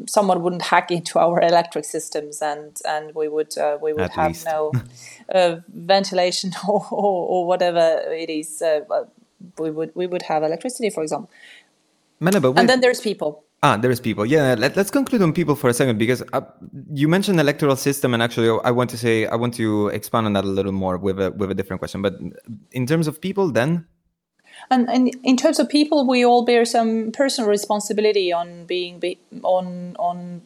someone 0.06 0.42
wouldn't 0.42 0.62
hack 0.62 0.90
into 0.90 1.18
our 1.18 1.40
electric 1.40 1.84
systems 1.84 2.42
and 2.42 2.80
and 2.86 3.14
we 3.14 3.28
would 3.28 3.56
uh, 3.58 3.78
we 3.80 3.92
would 3.92 4.02
At 4.02 4.12
have 4.12 4.28
least. 4.28 4.46
no 4.46 4.72
uh, 5.34 5.56
ventilation 5.68 6.52
or, 6.68 6.86
or, 6.90 7.28
or, 7.28 7.46
whatever 7.46 8.02
it 8.08 8.30
is. 8.30 8.62
Uh, 8.62 8.80
we 9.58 9.70
would 9.70 9.92
we 9.94 10.06
would 10.06 10.22
have 10.22 10.42
electricity, 10.42 10.90
for 10.90 11.02
example. 11.02 11.30
and 12.60 12.68
then 12.68 12.80
there's 12.80 13.00
people 13.00 13.44
Ah, 13.62 13.76
there 13.76 13.90
is 13.90 14.00
people. 14.00 14.24
Yeah, 14.24 14.54
let, 14.58 14.78
us 14.78 14.90
conclude 14.90 15.20
on 15.20 15.34
people 15.34 15.54
for 15.54 15.68
a 15.68 15.74
second 15.74 15.98
because 15.98 16.22
uh, 16.32 16.40
you 16.92 17.08
mentioned 17.08 17.38
electoral 17.38 17.76
system, 17.76 18.14
and 18.14 18.22
actually, 18.22 18.48
I 18.64 18.70
want 18.70 18.88
to 18.90 18.96
say 18.96 19.26
I 19.26 19.36
want 19.36 19.52
to 19.54 19.88
expand 19.88 20.24
on 20.26 20.32
that 20.32 20.44
a 20.44 20.48
little 20.48 20.72
more 20.72 20.96
with 20.96 21.20
a 21.20 21.30
with 21.32 21.50
a 21.50 21.54
different 21.54 21.80
question. 21.80 22.00
But 22.00 22.14
in 22.72 22.86
terms 22.86 23.06
of 23.06 23.20
people, 23.20 23.50
then. 23.50 23.86
And, 24.70 24.88
and 24.90 25.10
in 25.24 25.36
terms 25.36 25.58
of 25.58 25.68
people, 25.68 26.06
we 26.06 26.24
all 26.24 26.44
bear 26.44 26.64
some 26.64 27.12
personal 27.12 27.48
responsibility 27.50 28.32
on 28.32 28.64
being 28.64 28.98
be, 28.98 29.18
on 29.42 29.94
on 29.98 30.40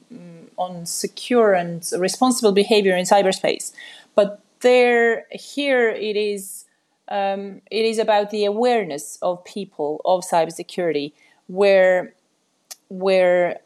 on 0.59 0.85
secure 0.85 1.53
and 1.53 1.89
responsible 1.97 2.53
behavior 2.53 2.97
in 2.97 3.05
cyberspace. 3.05 3.73
But 4.17 4.41
there, 4.61 5.27
here, 5.31 5.89
it 5.89 6.17
is 6.17 6.65
um, 7.09 7.61
it 7.71 7.85
is 7.85 7.99
about 8.01 8.31
the 8.31 8.45
awareness 8.45 9.19
of 9.23 9.45
people 9.45 10.01
of 10.05 10.25
cybersecurity, 10.25 11.13
where 11.47 12.15
where 12.99 13.61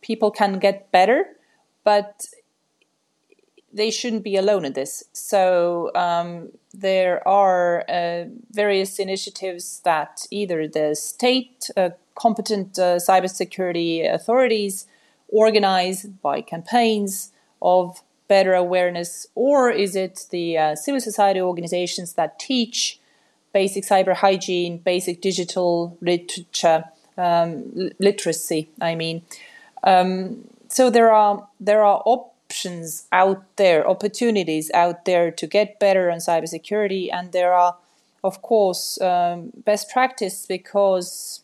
people 0.00 0.30
can 0.30 0.58
get 0.58 0.90
better, 0.90 1.24
but 1.84 2.26
they 3.72 3.90
shouldn't 3.90 4.24
be 4.24 4.36
alone 4.36 4.64
in 4.64 4.72
this. 4.72 5.04
So 5.12 5.90
um, 5.94 6.48
there 6.74 7.26
are 7.26 7.84
uh, 7.88 8.24
various 8.50 8.98
initiatives 8.98 9.80
that 9.84 10.26
either 10.30 10.66
the 10.66 10.94
state, 10.94 11.70
uh, 11.76 11.90
competent 12.14 12.78
uh, 12.78 12.96
cybersecurity 12.96 14.12
authorities 14.12 14.86
organize 15.28 16.04
by 16.04 16.40
campaigns 16.40 17.32
of 17.62 18.02
better 18.26 18.54
awareness, 18.54 19.26
or 19.34 19.70
is 19.70 19.96
it 19.96 20.26
the 20.30 20.58
uh, 20.58 20.74
civil 20.74 21.00
society 21.00 21.40
organizations 21.40 22.14
that 22.14 22.38
teach 22.38 23.00
basic 23.52 23.84
cyber 23.84 24.14
hygiene, 24.14 24.78
basic 24.78 25.20
digital 25.20 25.96
literature? 26.00 26.84
Um, 27.16 27.90
literacy. 27.98 28.68
I 28.80 28.94
mean, 28.94 29.22
um, 29.82 30.48
so 30.68 30.90
there 30.90 31.12
are 31.12 31.48
there 31.58 31.84
are 31.84 32.02
options 32.04 33.06
out 33.12 33.44
there, 33.56 33.88
opportunities 33.88 34.70
out 34.72 35.04
there 35.04 35.30
to 35.30 35.46
get 35.46 35.78
better 35.78 36.10
on 36.10 36.18
cybersecurity, 36.18 37.08
and 37.12 37.32
there 37.32 37.52
are, 37.52 37.76
of 38.22 38.42
course, 38.42 39.00
um, 39.00 39.52
best 39.64 39.90
practice 39.90 40.46
because 40.46 41.42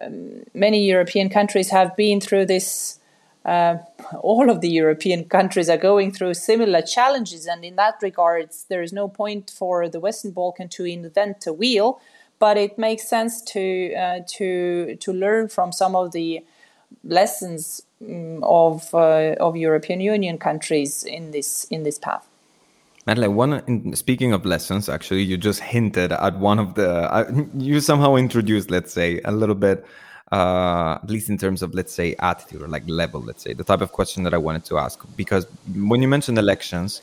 um, 0.00 0.42
many 0.54 0.84
European 0.84 1.28
countries 1.28 1.70
have 1.70 1.96
been 1.96 2.20
through 2.20 2.46
this. 2.46 3.00
Uh, 3.44 3.78
all 4.22 4.50
of 4.50 4.60
the 4.60 4.68
European 4.68 5.24
countries 5.24 5.68
are 5.68 5.76
going 5.76 6.10
through 6.10 6.34
similar 6.34 6.82
challenges, 6.82 7.46
and 7.46 7.64
in 7.64 7.76
that 7.76 7.94
regards, 8.02 8.66
there 8.68 8.82
is 8.82 8.92
no 8.92 9.08
point 9.08 9.50
for 9.50 9.88
the 9.88 10.00
Western 10.00 10.32
Balkan 10.32 10.68
to 10.68 10.84
invent 10.84 11.46
a 11.46 11.52
wheel 11.52 12.00
but 12.38 12.56
it 12.56 12.78
makes 12.78 13.08
sense 13.08 13.42
to 13.42 13.94
uh, 13.94 14.20
to 14.26 14.96
to 14.96 15.12
learn 15.12 15.48
from 15.48 15.72
some 15.72 15.96
of 15.96 16.12
the 16.12 16.44
lessons 17.04 17.82
um, 18.02 18.42
of 18.44 18.94
uh, 18.94 19.34
of 19.40 19.56
European 19.56 20.00
Union 20.00 20.38
countries 20.38 21.04
in 21.04 21.30
this 21.30 21.64
in 21.70 21.82
this 21.82 21.98
path. 21.98 22.26
Madeleine, 23.06 23.36
one 23.36 23.62
in, 23.68 23.94
speaking 23.94 24.32
of 24.32 24.44
lessons, 24.44 24.88
actually, 24.88 25.22
you 25.22 25.36
just 25.36 25.60
hinted 25.60 26.12
at 26.12 26.38
one 26.38 26.58
of 26.58 26.74
the. 26.74 26.90
Uh, 26.90 27.44
you 27.56 27.80
somehow 27.80 28.16
introduced, 28.16 28.70
let's 28.70 28.92
say, 28.92 29.20
a 29.24 29.30
little 29.30 29.54
bit, 29.54 29.86
uh, 30.32 30.98
at 31.02 31.08
least 31.08 31.28
in 31.28 31.38
terms 31.38 31.62
of, 31.62 31.72
let's 31.72 31.92
say, 31.92 32.16
attitude 32.18 32.62
or 32.62 32.68
like 32.68 32.82
level, 32.88 33.20
let's 33.20 33.44
say, 33.44 33.52
the 33.52 33.62
type 33.62 33.80
of 33.80 33.92
question 33.92 34.24
that 34.24 34.34
I 34.34 34.38
wanted 34.38 34.64
to 34.66 34.78
ask. 34.78 35.00
Because 35.16 35.46
when 35.72 36.02
you 36.02 36.08
mentioned 36.08 36.36
elections, 36.36 37.00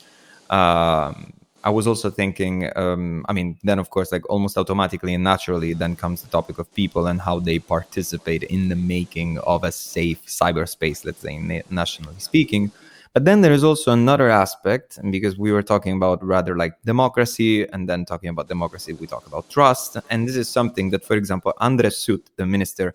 um, 0.50 1.32
I 1.64 1.70
was 1.70 1.86
also 1.86 2.10
thinking, 2.10 2.70
um, 2.76 3.24
I 3.26 3.32
mean, 3.32 3.56
then 3.62 3.78
of 3.78 3.88
course, 3.88 4.12
like 4.12 4.28
almost 4.28 4.58
automatically 4.58 5.14
and 5.14 5.24
naturally, 5.24 5.72
then 5.72 5.96
comes 5.96 6.20
the 6.20 6.28
topic 6.28 6.58
of 6.58 6.72
people 6.74 7.06
and 7.06 7.22
how 7.22 7.40
they 7.40 7.58
participate 7.58 8.42
in 8.42 8.68
the 8.68 8.76
making 8.76 9.38
of 9.38 9.64
a 9.64 9.72
safe 9.72 10.24
cyberspace, 10.26 11.06
let's 11.06 11.20
say, 11.20 11.62
nationally 11.70 12.18
speaking. 12.18 12.70
But 13.14 13.24
then 13.24 13.40
there 13.40 13.52
is 13.52 13.64
also 13.64 13.92
another 13.92 14.28
aspect, 14.28 14.98
and 14.98 15.10
because 15.10 15.38
we 15.38 15.52
were 15.52 15.62
talking 15.62 15.96
about 15.96 16.22
rather 16.22 16.54
like 16.54 16.82
democracy, 16.82 17.66
and 17.72 17.88
then 17.88 18.04
talking 18.04 18.28
about 18.28 18.48
democracy, 18.48 18.92
we 18.92 19.06
talk 19.06 19.26
about 19.26 19.48
trust. 19.48 19.96
And 20.10 20.28
this 20.28 20.36
is 20.36 20.48
something 20.48 20.90
that, 20.90 21.04
for 21.04 21.16
example, 21.16 21.54
Andres 21.60 21.96
Sutt, 21.96 22.22
the 22.36 22.44
minister, 22.44 22.94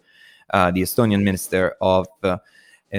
uh, 0.52 0.70
the 0.70 0.82
Estonian 0.82 1.24
minister 1.24 1.76
of 1.82 2.06
uh, 2.24 2.38
uh, 2.94 2.98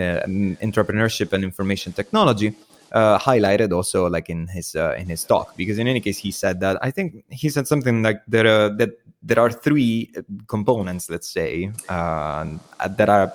entrepreneurship 0.65 1.33
and 1.33 1.45
information 1.45 1.93
technology, 1.93 2.57
uh, 2.93 3.19
highlighted 3.19 3.73
also 3.73 4.09
like 4.09 4.29
in 4.29 4.47
his 4.49 4.75
uh, 4.75 4.95
in 4.99 5.09
his 5.09 5.25
talk. 5.25 5.57
Because 5.57 5.79
in 5.79 5.87
any 5.87 6.01
case 6.01 6.19
he 6.19 6.31
said 6.31 6.61
that 6.61 6.79
I 6.83 6.91
think 6.91 7.25
he 7.29 7.49
said 7.49 7.67
something 7.67 8.03
like 8.03 8.23
that 8.29 8.47
uh, 8.47 8.71
that 8.77 8.91
there 9.23 9.39
are 9.39 9.51
three 9.51 10.13
components 10.47 11.11
let's 11.11 11.29
say 11.29 11.71
uh, 11.89 12.47
that 12.89 13.09
are 13.09 13.33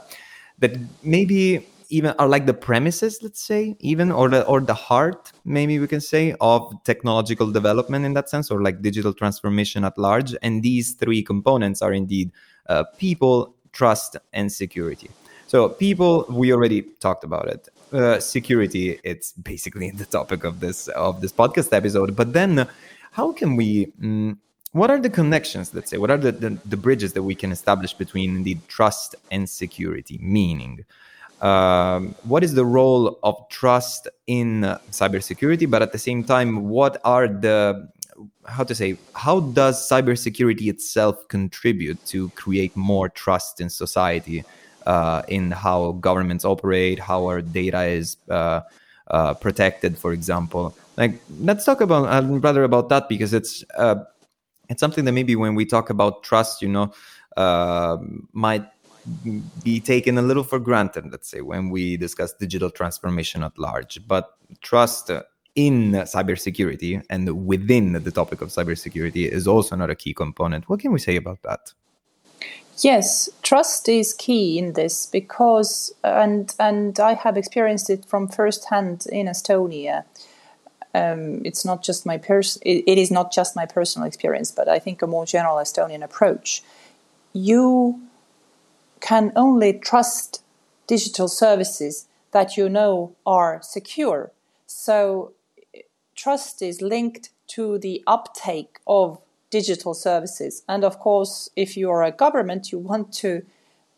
that 0.59 0.77
maybe 1.03 1.65
even 1.89 2.15
are 2.17 2.27
like 2.27 2.47
the 2.47 2.53
premises 2.53 3.19
let's 3.21 3.41
say 3.41 3.75
even 3.79 4.12
or 4.12 4.27
the 4.29 4.43
or 4.45 4.59
the 4.59 4.74
heart 4.74 5.31
maybe 5.45 5.77
we 5.77 5.88
can 5.88 6.01
say 6.01 6.35
of 6.41 6.74
technological 6.83 7.51
development 7.51 8.05
in 8.05 8.13
that 8.13 8.29
sense 8.29 8.50
or 8.50 8.62
like 8.62 8.81
digital 8.81 9.13
transformation 9.13 9.83
at 9.83 9.97
large. 9.97 10.35
And 10.41 10.63
these 10.63 10.93
three 10.93 11.21
components 11.21 11.81
are 11.81 11.93
indeed 11.93 12.31
uh, 12.67 12.83
people 12.97 13.53
trust 13.71 14.17
and 14.33 14.51
security. 14.51 15.09
So 15.47 15.69
people 15.69 16.25
we 16.29 16.51
already 16.51 16.81
talked 17.00 17.24
about 17.24 17.47
it 17.47 17.69
uh, 17.91 18.19
security. 18.19 18.99
It's 19.03 19.31
basically 19.33 19.91
the 20.01 20.05
topic 20.05 20.43
of 20.43 20.59
this 20.59 20.87
of 20.89 21.21
this 21.21 21.31
podcast 21.31 21.73
episode. 21.73 22.15
But 22.15 22.33
then 22.33 22.67
how 23.11 23.31
can 23.31 23.55
we 23.55 23.87
mm, 23.99 24.37
what 24.71 24.89
are 24.91 24.99
the 24.99 25.09
connections 25.09 25.73
let's 25.73 25.89
say? 25.89 25.97
What 25.97 26.11
are 26.11 26.17
the, 26.17 26.31
the, 26.31 26.57
the 26.65 26.77
bridges 26.77 27.13
that 27.13 27.23
we 27.23 27.35
can 27.35 27.51
establish 27.51 27.93
between 27.93 28.43
the 28.43 28.57
trust 28.67 29.15
and 29.31 29.49
security? 29.49 30.19
Meaning 30.21 30.85
um, 31.41 32.15
what 32.23 32.43
is 32.43 32.53
the 32.53 32.65
role 32.65 33.19
of 33.23 33.35
trust 33.49 34.07
in 34.27 34.63
uh, 34.63 34.79
cybersecurity? 34.91 35.69
But 35.69 35.81
at 35.81 35.91
the 35.91 35.99
same 35.99 36.23
time 36.23 36.69
what 36.69 36.99
are 37.03 37.27
the 37.27 37.89
how 38.47 38.63
to 38.63 38.75
say 38.75 38.97
how 39.13 39.39
does 39.39 39.89
cybersecurity 39.89 40.67
itself 40.67 41.27
contribute 41.27 42.03
to 42.05 42.29
create 42.29 42.75
more 42.75 43.09
trust 43.09 43.59
in 43.59 43.69
society 43.69 44.43
uh, 44.85 45.21
in 45.27 45.51
how 45.51 45.93
governments 45.93 46.45
operate 46.45 46.99
how 46.99 47.25
our 47.25 47.41
data 47.41 47.83
is 47.83 48.17
uh, 48.29 48.61
uh, 49.07 49.33
protected 49.33 49.97
for 49.97 50.13
example 50.13 50.75
like 50.97 51.19
let's 51.39 51.65
talk 51.65 51.81
about 51.81 52.05
uh, 52.05 52.25
rather 52.39 52.63
about 52.63 52.89
that 52.89 53.09
because 53.09 53.33
it's 53.33 53.63
uh, 53.77 53.95
it's 54.69 54.79
something 54.79 55.05
that 55.05 55.11
maybe 55.11 55.35
when 55.35 55.55
we 55.55 55.65
talk 55.65 55.89
about 55.89 56.23
trust 56.23 56.61
you 56.61 56.69
know 56.69 56.91
uh, 57.37 57.97
might 58.33 58.65
be 59.63 59.79
taken 59.79 60.17
a 60.17 60.21
little 60.21 60.43
for 60.43 60.59
granted, 60.59 61.11
let's 61.11 61.29
say, 61.29 61.41
when 61.41 61.69
we 61.69 61.97
discuss 61.97 62.33
digital 62.33 62.69
transformation 62.69 63.43
at 63.43 63.57
large. 63.57 63.99
But 64.07 64.35
trust 64.61 65.11
in 65.55 65.91
cybersecurity 65.91 67.03
and 67.09 67.45
within 67.45 67.93
the 67.93 68.11
topic 68.11 68.41
of 68.41 68.49
cybersecurity 68.49 69.27
is 69.29 69.47
also 69.47 69.75
another 69.75 69.95
key 69.95 70.13
component. 70.13 70.67
What 70.69 70.79
can 70.79 70.91
we 70.91 70.99
say 70.99 71.15
about 71.15 71.41
that? 71.43 71.71
Yes, 72.79 73.29
trust 73.41 73.88
is 73.88 74.13
key 74.13 74.60
in 74.60 74.74
this 74.74 75.05
because, 75.05 75.94
and 76.03 76.53
and 76.60 77.00
I 77.00 77.13
have 77.13 77.38
experienced 77.38 77.89
it 77.89 78.05
from 78.05 78.27
first 78.27 78.70
hand 78.70 79.05
in 79.10 79.27
Estonia. 79.27 80.03
Um, 80.94 81.41
it's 81.46 81.65
not 81.65 81.84
just 81.84 82.05
my 82.05 82.17
pers- 82.17 82.58
it, 82.63 82.84
it 82.86 82.98
is 82.98 83.12
not 83.12 83.32
just 83.32 83.55
my 83.55 83.65
personal 83.65 84.08
experience, 84.08 84.51
but 84.51 84.67
I 84.67 84.79
think 84.79 85.01
a 85.01 85.08
more 85.08 85.25
general 85.25 85.58
Estonian 85.58 86.03
approach. 86.03 86.63
You 87.34 88.01
can 89.00 89.32
only 89.36 89.74
trust 89.74 90.44
digital 90.88 91.27
services 91.27 92.08
that 92.32 92.58
you 92.58 92.67
know 92.67 93.15
are 93.25 93.62
secure. 93.62 94.32
So, 94.67 95.34
trust 96.15 96.62
is 96.62 96.82
linked 96.82 97.29
to 97.48 97.77
the 97.77 98.03
uptake 98.05 98.79
of 98.86 99.22
digital 99.59 99.93
services. 99.93 100.63
And 100.67 100.83
of 100.83 101.00
course, 101.00 101.50
if 101.55 101.77
you 101.77 101.89
are 101.89 102.03
a 102.03 102.12
government, 102.12 102.71
you 102.74 102.79
want 102.91 103.13
to 103.24 103.31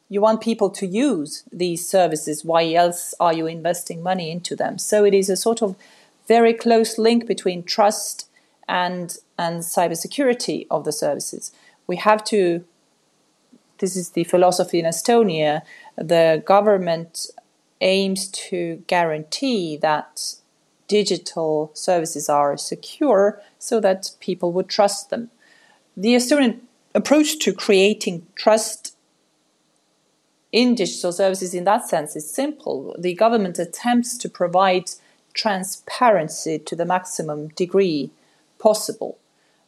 you 0.10 0.22
want 0.22 0.40
people 0.50 0.70
to 0.70 0.86
use 0.86 1.44
these 1.52 1.82
services. 1.98 2.46
Why 2.46 2.74
else 2.74 3.16
are 3.20 3.34
you 3.34 3.46
investing 3.48 4.02
money 4.02 4.28
into 4.32 4.56
them? 4.56 4.78
So 4.78 5.04
it 5.04 5.14
is 5.14 5.30
a 5.30 5.36
sort 5.36 5.62
of 5.62 5.76
very 6.28 6.54
close 6.54 6.98
link 6.98 7.26
between 7.26 7.64
trust 7.64 8.30
and 8.68 9.18
and 9.38 9.56
cybersecurity 9.78 10.68
of 10.70 10.84
the 10.84 10.92
services. 10.92 11.52
We 11.88 11.98
have 12.10 12.24
to 12.26 12.42
this 13.80 13.96
is 13.96 14.10
the 14.12 14.26
philosophy 14.34 14.78
in 14.80 14.86
Estonia. 14.86 15.62
The 16.14 16.44
government 16.54 17.12
aims 17.82 18.22
to 18.50 18.58
guarantee 18.94 19.78
that 19.78 20.12
digital 20.88 21.72
services 21.74 22.30
are 22.30 22.58
secure 22.58 23.42
so 23.58 23.80
that 23.80 24.12
people 24.20 24.50
would 24.56 24.70
trust 24.70 25.10
them. 25.10 25.30
The 25.98 26.16
Estonian 26.16 26.60
approach 26.96 27.40
to 27.40 27.52
creating 27.52 28.26
trust 28.36 28.96
in 30.52 30.76
digital 30.76 31.12
services 31.12 31.54
in 31.54 31.66
that 31.66 31.90
sense 31.90 32.16
is 32.16 32.30
simple. 32.30 32.96
The 32.98 33.14
government 33.14 33.60
attempts 33.60 34.18
to 34.20 34.30
provide 34.30 34.92
transparency 35.34 36.58
to 36.60 36.76
the 36.76 36.86
maximum 36.86 37.50
degree 37.50 38.12
possible 38.60 39.18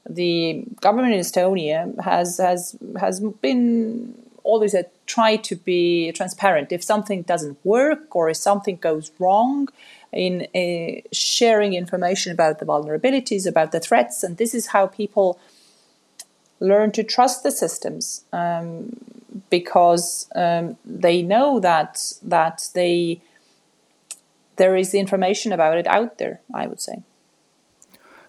the 0.09 0.63
government 0.81 1.13
in 1.13 1.19
Estonia 1.19 1.99
has 2.01 2.37
has 2.37 2.75
has 2.99 3.19
been 3.19 4.15
always 4.43 4.73
a 4.73 4.85
to 5.43 5.55
be 5.55 6.11
transparent. 6.11 6.71
If 6.71 6.83
something 6.83 7.23
doesn't 7.23 7.57
work 7.63 8.15
or 8.15 8.29
if 8.29 8.37
something 8.37 8.77
goes 8.77 9.11
wrong, 9.17 9.69
in 10.13 10.47
uh, 10.55 11.01
sharing 11.11 11.73
information 11.73 12.31
about 12.31 12.59
the 12.59 12.65
vulnerabilities, 12.65 13.47
about 13.47 13.71
the 13.71 13.79
threats, 13.79 14.23
and 14.23 14.37
this 14.37 14.53
is 14.53 14.67
how 14.67 14.85
people 14.85 15.39
learn 16.59 16.91
to 16.91 17.03
trust 17.03 17.43
the 17.43 17.51
systems 17.51 18.23
um, 18.33 18.95
because 19.49 20.29
um, 20.35 20.77
they 20.85 21.21
know 21.21 21.59
that 21.59 22.13
that 22.21 22.69
they 22.73 23.21
there 24.57 24.75
is 24.75 24.93
information 24.93 25.51
about 25.53 25.77
it 25.77 25.87
out 25.87 26.17
there. 26.17 26.41
I 26.53 26.67
would 26.67 26.81
say. 26.81 27.03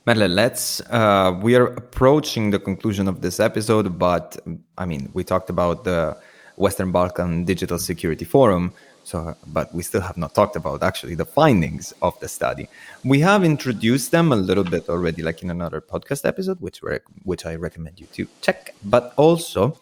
Merle, 0.07 0.29
let's. 0.29 0.81
Uh, 0.89 1.39
we 1.43 1.55
are 1.57 1.67
approaching 1.67 2.51
the 2.51 2.59
conclusion 2.59 3.07
of 3.09 3.21
this 3.21 3.39
episode, 3.39 3.99
but 3.99 4.39
I 4.79 4.87
mean, 4.87 5.11
we 5.13 5.25
talked 5.25 5.51
about 5.51 5.85
the 5.85 6.17
Western 6.57 6.91
Balkan 6.91 7.45
Digital 7.45 7.79
Security 7.79 8.25
Forum. 8.25 8.73
So, 9.05 9.35
but 9.47 9.75
we 9.75 9.83
still 9.83 10.03
have 10.03 10.17
not 10.17 10.35
talked 10.35 10.57
about 10.57 10.83
actually 10.83 11.15
the 11.15 11.25
findings 11.25 11.93
of 12.03 12.19
the 12.21 12.29
study. 12.29 12.69
We 13.05 13.21
have 13.21 13.43
introduced 13.45 14.11
them 14.11 14.31
a 14.33 14.37
little 14.37 14.65
bit 14.65 14.89
already, 14.89 15.23
like 15.23 15.43
in 15.43 15.51
another 15.51 15.81
podcast 15.81 16.25
episode, 16.25 16.61
which 16.61 16.81
which 17.25 17.47
I 17.47 17.55
recommend 17.57 18.01
you 18.01 18.07
to 18.13 18.27
check. 18.41 18.75
But 18.85 19.13
also, 19.17 19.79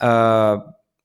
uh, 0.00 0.58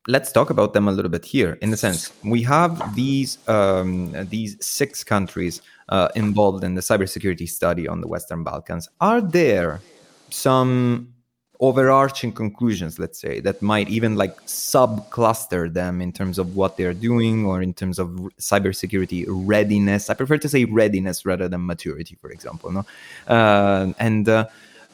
let's 0.08 0.32
talk 0.32 0.50
about 0.50 0.74
them 0.74 0.88
a 0.88 0.92
little 0.92 1.12
bit 1.12 1.26
here. 1.26 1.58
In 1.62 1.70
the 1.70 1.78
sense, 1.78 2.12
we 2.24 2.42
have 2.44 2.96
these 2.96 3.38
um, 3.48 4.16
these 4.30 4.58
six 4.66 5.04
countries 5.04 5.62
uh, 5.90 6.10
involved 6.16 6.64
in 6.64 6.76
the 6.76 6.82
cybersecurity 6.82 7.48
study 7.48 7.88
on 7.88 8.02
the 8.02 8.08
Western 8.08 8.44
Balkans. 8.44 8.90
Are 9.00 9.22
there 9.22 9.82
some 10.30 11.14
overarching 11.60 12.32
conclusions, 12.32 13.00
let's 13.00 13.20
say, 13.20 13.40
that 13.42 13.62
might 13.62 13.90
even 13.90 14.16
like 14.16 14.38
sub-cluster 14.46 15.70
them 15.70 16.02
in 16.02 16.12
terms 16.12 16.40
of 16.40 16.56
what 16.56 16.78
they're 16.78 16.94
doing 16.94 17.46
or 17.46 17.62
in 17.62 17.74
terms 17.74 18.00
of 18.00 18.10
cybersecurity 18.40 19.26
readiness? 19.28 20.10
I 20.10 20.14
prefer 20.14 20.38
to 20.38 20.50
say 20.50 20.66
readiness 20.66 21.26
rather 21.26 21.48
than 21.48 21.66
maturity, 21.66 22.16
for 22.16 22.32
example. 22.32 22.72
No, 22.72 22.86
uh, 23.28 23.94
and 24.00 24.28
uh, 24.30 24.48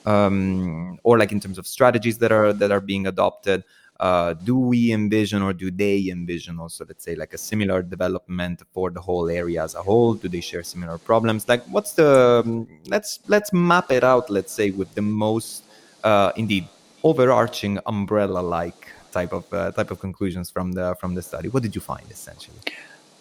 um, 0.06 1.00
or 1.04 1.18
like 1.18 1.32
in 1.32 1.40
terms 1.40 1.58
of 1.58 1.68
strategies 1.68 2.18
that 2.20 2.32
are 2.32 2.54
that 2.54 2.72
are 2.72 2.82
being 2.82 3.08
adopted 3.08 3.64
uh, 4.00 4.34
do 4.34 4.58
we 4.58 4.92
envision 4.92 5.42
or 5.42 5.54
do 5.54 5.72
they 5.72 6.10
envision 6.10 6.60
also 6.60 6.86
let's 6.86 7.04
say 7.04 7.16
like 7.16 7.34
a 7.34 7.38
similar 7.38 7.82
development 7.82 8.62
for 8.74 8.90
the 8.90 9.00
whole 9.00 9.30
area 9.30 9.64
as 9.64 9.74
a 9.76 9.82
whole 9.82 10.14
do 10.14 10.28
they 10.28 10.42
share 10.42 10.64
similar 10.64 10.98
problems 10.98 11.48
like 11.48 11.64
what's 11.68 11.94
the 11.94 12.68
let's 12.88 13.20
let's 13.28 13.54
map 13.54 13.92
it 13.92 14.04
out 14.04 14.30
let's 14.30 14.52
say 14.52 14.72
with 14.72 14.94
the 14.96 15.02
most 15.02 15.64
uh, 16.06 16.32
indeed 16.36 16.68
overarching 17.04 17.80
umbrella 17.86 18.40
like 18.40 18.88
type 19.12 19.34
of 19.34 19.52
uh, 19.54 19.72
type 19.72 19.92
of 19.92 20.00
conclusions 20.00 20.50
from 20.50 20.74
the 20.74 20.96
from 21.00 21.16
the 21.16 21.22
study. 21.22 21.50
What 21.50 21.64
did 21.64 21.76
you 21.76 21.82
find 21.82 22.10
essentially? 22.10 22.60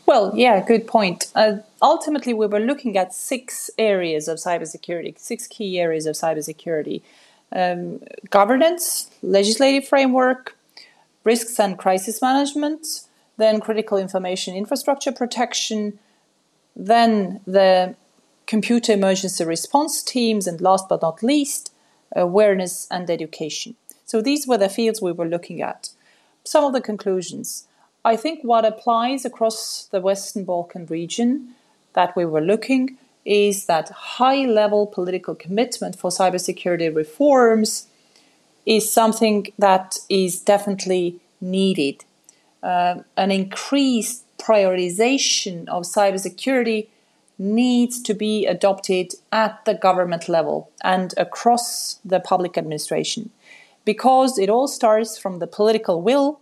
Well, 0.06 0.32
yeah, 0.34 0.62
good 0.72 0.86
point. 0.86 1.32
Uh, 1.34 1.56
ultimately, 1.80 2.34
we 2.34 2.46
were 2.46 2.60
looking 2.60 2.98
at 2.98 3.14
six 3.14 3.70
areas 3.78 4.28
of 4.28 4.36
cybersecurity, 4.38 5.18
six 5.18 5.46
key 5.46 5.80
areas 5.80 6.04
of 6.06 6.14
cybersecurity. 6.14 7.00
Um, 7.52 8.00
governance, 8.30 9.10
legislative 9.22 9.88
framework, 9.88 10.56
risks 11.24 11.58
and 11.58 11.78
crisis 11.78 12.20
management, 12.20 12.86
then 13.38 13.60
critical 13.60 13.96
information 13.96 14.54
infrastructure 14.54 15.12
protection, 15.12 15.98
then 16.76 17.40
the 17.46 17.94
computer 18.46 18.92
emergency 18.92 19.44
response 19.44 20.02
teams, 20.02 20.46
and 20.46 20.60
last 20.60 20.88
but 20.88 21.00
not 21.00 21.22
least, 21.22 21.72
awareness 22.14 22.86
and 22.90 23.10
education. 23.10 23.76
So 24.04 24.20
these 24.20 24.46
were 24.46 24.58
the 24.58 24.68
fields 24.68 25.00
we 25.00 25.12
were 25.12 25.26
looking 25.26 25.62
at. 25.62 25.90
Some 26.44 26.64
of 26.64 26.72
the 26.72 26.80
conclusions. 26.80 27.66
I 28.04 28.16
think 28.16 28.40
what 28.42 28.64
applies 28.64 29.24
across 29.24 29.88
the 29.90 30.00
Western 30.00 30.44
Balkan 30.44 30.86
region 30.86 31.54
that 31.94 32.14
we 32.14 32.24
were 32.24 32.40
looking 32.40 32.98
is 33.24 33.66
that 33.66 33.88
high 33.88 34.44
level 34.44 34.86
political 34.86 35.34
commitment 35.34 35.98
for 35.98 36.10
cybersecurity 36.10 36.94
reforms 36.94 37.86
is 38.66 38.90
something 38.92 39.46
that 39.58 39.98
is 40.08 40.40
definitely 40.40 41.20
needed. 41.40 42.04
Uh, 42.62 42.96
an 43.16 43.30
increased 43.30 44.24
prioritization 44.38 45.66
of 45.68 45.84
cybersecurity 45.84 46.88
needs 47.38 48.00
to 48.02 48.14
be 48.14 48.46
adopted 48.46 49.12
at 49.32 49.64
the 49.64 49.74
government 49.74 50.28
level 50.28 50.70
and 50.82 51.14
across 51.16 51.98
the 52.04 52.20
public 52.20 52.56
administration 52.56 53.30
because 53.84 54.38
it 54.38 54.48
all 54.48 54.68
starts 54.68 55.18
from 55.18 55.38
the 55.38 55.46
political 55.46 56.00
will. 56.00 56.40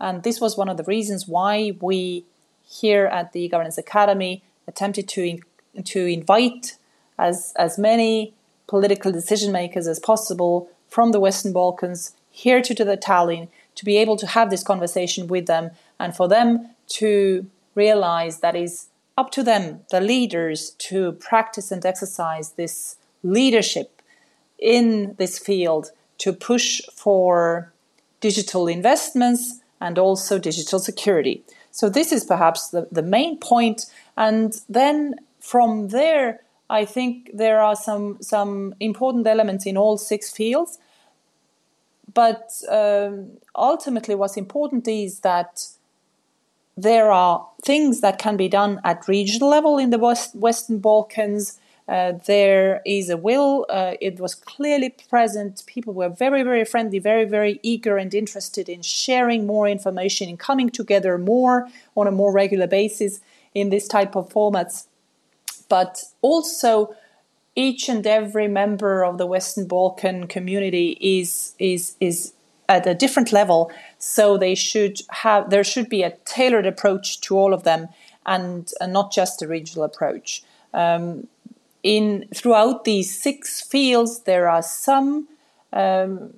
And 0.00 0.22
this 0.22 0.40
was 0.40 0.56
one 0.56 0.68
of 0.68 0.76
the 0.76 0.84
reasons 0.84 1.28
why 1.28 1.72
we 1.80 2.24
here 2.68 3.06
at 3.06 3.32
the 3.32 3.48
Governance 3.48 3.78
Academy 3.78 4.42
attempted 4.66 5.08
to, 5.08 5.22
in, 5.22 5.82
to 5.84 6.06
invite 6.06 6.76
as, 7.18 7.52
as 7.56 7.78
many 7.78 8.34
political 8.66 9.12
decision 9.12 9.52
makers 9.52 9.86
as 9.86 9.98
possible 9.98 10.68
from 10.88 11.12
the 11.12 11.20
Western 11.20 11.52
Balkans 11.52 12.14
here 12.30 12.62
to, 12.62 12.74
to 12.74 12.84
the 12.84 12.96
Tallinn 12.96 13.48
to 13.74 13.84
be 13.84 13.96
able 13.96 14.16
to 14.16 14.26
have 14.26 14.50
this 14.50 14.62
conversation 14.62 15.26
with 15.28 15.46
them 15.46 15.70
and 15.98 16.16
for 16.16 16.28
them 16.28 16.70
to 16.88 17.46
realize 17.74 18.40
that 18.40 18.56
is 18.56 18.88
up 19.16 19.30
to 19.32 19.42
them, 19.42 19.80
the 19.90 20.00
leaders, 20.00 20.70
to 20.78 21.12
practice 21.12 21.70
and 21.70 21.84
exercise 21.84 22.52
this 22.52 22.96
leadership 23.22 24.02
in 24.58 25.14
this 25.18 25.38
field 25.38 25.90
to 26.18 26.32
push 26.32 26.80
for 26.94 27.72
digital 28.20 28.68
investments 28.68 29.60
and 29.80 29.98
also 29.98 30.38
digital 30.38 30.78
security. 30.78 31.42
So, 31.70 31.88
this 31.88 32.12
is 32.12 32.24
perhaps 32.24 32.68
the, 32.68 32.86
the 32.92 33.02
main 33.02 33.38
point. 33.38 33.86
And 34.16 34.54
then 34.68 35.16
from 35.40 35.88
there, 35.88 36.40
I 36.70 36.84
think 36.84 37.30
there 37.34 37.60
are 37.60 37.76
some, 37.76 38.18
some 38.20 38.74
important 38.80 39.26
elements 39.26 39.66
in 39.66 39.76
all 39.76 39.98
six 39.98 40.30
fields. 40.30 40.78
But 42.14 42.52
um, 42.70 43.38
ultimately, 43.56 44.14
what's 44.14 44.36
important 44.36 44.86
is 44.86 45.20
that 45.20 45.66
there 46.76 47.10
are 47.12 47.46
things 47.64 48.00
that 48.00 48.18
can 48.18 48.36
be 48.36 48.48
done 48.48 48.80
at 48.84 49.06
regional 49.06 49.48
level 49.48 49.78
in 49.78 49.90
the 49.90 49.98
West, 49.98 50.34
Western 50.34 50.78
Balkans. 50.78 51.58
Uh, 51.88 52.12
there 52.26 52.80
is 52.86 53.10
a 53.10 53.16
will. 53.16 53.66
Uh, 53.68 53.94
it 54.00 54.18
was 54.18 54.34
clearly 54.34 54.88
present. 55.10 55.62
People 55.66 55.92
were 55.92 56.08
very, 56.08 56.42
very 56.42 56.64
friendly, 56.64 56.98
very, 56.98 57.24
very 57.24 57.60
eager 57.62 57.98
and 57.98 58.14
interested 58.14 58.68
in 58.68 58.82
sharing 58.82 59.46
more 59.46 59.68
information, 59.68 60.28
in 60.28 60.36
coming 60.36 60.70
together 60.70 61.18
more 61.18 61.68
on 61.96 62.06
a 62.06 62.10
more 62.12 62.32
regular 62.32 62.66
basis 62.66 63.20
in 63.54 63.70
this 63.70 63.86
type 63.86 64.16
of 64.16 64.28
formats. 64.30 64.86
But 65.68 66.04
also, 66.22 66.94
each 67.54 67.88
and 67.88 68.06
every 68.06 68.48
member 68.48 69.04
of 69.04 69.18
the 69.18 69.26
Western 69.26 69.66
Balkan 69.66 70.26
community 70.26 70.96
is 71.00 71.54
is 71.58 71.96
is 72.00 72.32
at 72.68 72.86
a 72.86 72.94
different 72.94 73.32
level. 73.32 73.70
So 74.04 74.36
they 74.36 74.56
should 74.56 74.98
have 75.10 75.50
there 75.50 75.62
should 75.62 75.88
be 75.88 76.02
a 76.02 76.16
tailored 76.24 76.66
approach 76.66 77.20
to 77.20 77.38
all 77.38 77.54
of 77.54 77.62
them, 77.62 77.88
and, 78.26 78.68
and 78.80 78.92
not 78.92 79.12
just 79.12 79.42
a 79.42 79.46
regional 79.46 79.84
approach. 79.84 80.42
Um, 80.74 81.28
in 81.84 82.26
throughout 82.34 82.82
these 82.82 83.16
six 83.16 83.60
fields, 83.60 84.22
there 84.22 84.48
are 84.48 84.60
some 84.62 85.28
um, 85.72 86.30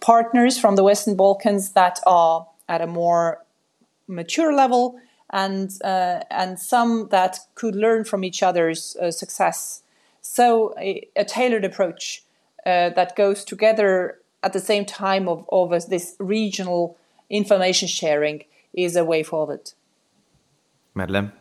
partners 0.00 0.58
from 0.58 0.76
the 0.76 0.82
Western 0.82 1.14
Balkans 1.14 1.72
that 1.72 2.00
are 2.06 2.46
at 2.70 2.80
a 2.80 2.86
more 2.86 3.44
mature 4.08 4.54
level, 4.54 4.98
and 5.28 5.72
uh, 5.84 6.20
and 6.30 6.58
some 6.58 7.08
that 7.10 7.38
could 7.54 7.76
learn 7.76 8.04
from 8.04 8.24
each 8.24 8.42
other's 8.42 8.96
uh, 8.96 9.10
success. 9.10 9.82
So 10.22 10.72
a, 10.78 11.06
a 11.16 11.24
tailored 11.26 11.66
approach 11.66 12.24
uh, 12.64 12.88
that 12.96 13.14
goes 13.14 13.44
together 13.44 14.20
at 14.44 14.52
the 14.52 14.60
same 14.60 14.84
time 14.84 15.28
of, 15.28 15.44
of 15.50 15.88
this 15.88 16.14
regional 16.18 16.96
information 17.30 17.88
sharing 17.88 18.44
is 18.72 18.96
a 18.96 19.04
way 19.04 19.22
forward. 19.22 19.72
Madeleine, 20.94 21.32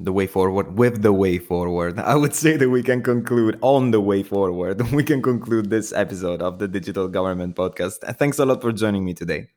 the 0.00 0.12
way 0.12 0.26
forward 0.26 0.76
with 0.76 1.02
the 1.02 1.12
way 1.12 1.38
forward. 1.38 1.98
I 1.98 2.14
would 2.14 2.34
say 2.34 2.56
that 2.56 2.68
we 2.68 2.82
can 2.82 3.02
conclude 3.02 3.58
on 3.62 3.90
the 3.90 4.00
way 4.00 4.22
forward. 4.22 4.80
We 4.92 5.04
can 5.04 5.22
conclude 5.22 5.70
this 5.70 5.92
episode 5.92 6.42
of 6.42 6.58
the 6.58 6.68
Digital 6.68 7.08
Government 7.08 7.56
Podcast. 7.56 7.98
Thanks 8.16 8.38
a 8.38 8.44
lot 8.44 8.60
for 8.60 8.72
joining 8.72 9.04
me 9.04 9.14
today. 9.14 9.48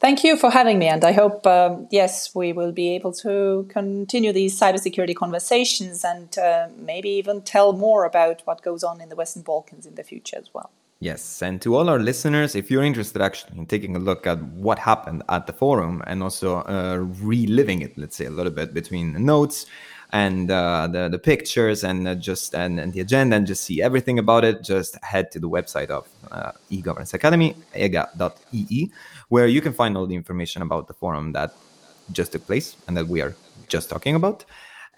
Thank 0.00 0.24
you 0.24 0.38
for 0.38 0.50
having 0.50 0.78
me, 0.78 0.88
and 0.88 1.04
I 1.04 1.12
hope, 1.12 1.46
um, 1.46 1.86
yes, 1.90 2.34
we 2.34 2.54
will 2.54 2.72
be 2.72 2.94
able 2.94 3.12
to 3.24 3.66
continue 3.68 4.32
these 4.32 4.58
cybersecurity 4.58 5.14
conversations 5.14 6.04
and 6.04 6.38
uh, 6.38 6.68
maybe 6.78 7.10
even 7.10 7.42
tell 7.42 7.74
more 7.74 8.06
about 8.06 8.40
what 8.46 8.62
goes 8.62 8.82
on 8.82 9.02
in 9.02 9.10
the 9.10 9.16
Western 9.16 9.42
Balkans 9.42 9.84
in 9.84 9.96
the 9.96 10.02
future 10.02 10.38
as 10.38 10.48
well. 10.54 10.70
Yes, 11.02 11.40
and 11.40 11.62
to 11.62 11.76
all 11.76 11.88
our 11.88 11.98
listeners, 11.98 12.54
if 12.54 12.70
you're 12.70 12.82
interested 12.82 13.22
actually 13.22 13.56
in 13.58 13.64
taking 13.64 13.96
a 13.96 13.98
look 13.98 14.26
at 14.26 14.38
what 14.42 14.78
happened 14.78 15.22
at 15.30 15.46
the 15.46 15.52
forum 15.54 16.02
and 16.06 16.22
also 16.22 16.58
uh, 16.58 16.98
reliving 17.22 17.80
it, 17.80 17.96
let's 17.96 18.14
say 18.14 18.26
a 18.26 18.30
little 18.30 18.52
bit 18.52 18.74
between 18.74 19.14
the 19.14 19.18
notes 19.18 19.64
and 20.12 20.50
uh, 20.50 20.86
the 20.88 21.08
the 21.08 21.18
pictures 21.18 21.84
and 21.84 22.06
uh, 22.06 22.14
just 22.14 22.54
and, 22.54 22.78
and, 22.78 22.92
the 22.92 23.00
agenda 23.00 23.34
and 23.34 23.46
just 23.46 23.64
see 23.64 23.80
everything 23.80 24.18
about 24.18 24.44
it, 24.44 24.62
just 24.62 25.02
head 25.02 25.30
to 25.30 25.38
the 25.38 25.48
website 25.48 25.88
of 25.88 26.06
uh, 26.32 26.52
e-governance 26.68 27.14
academy 27.14 27.56
ega.ee, 27.74 28.90
where 29.30 29.46
you 29.46 29.62
can 29.62 29.72
find 29.72 29.96
all 29.96 30.06
the 30.06 30.16
information 30.16 30.60
about 30.60 30.86
the 30.86 30.92
forum 30.92 31.32
that 31.32 31.54
just 32.12 32.32
took 32.32 32.46
place 32.46 32.76
and 32.88 32.94
that 32.94 33.08
we 33.08 33.22
are 33.22 33.34
just 33.68 33.88
talking 33.88 34.16
about. 34.16 34.44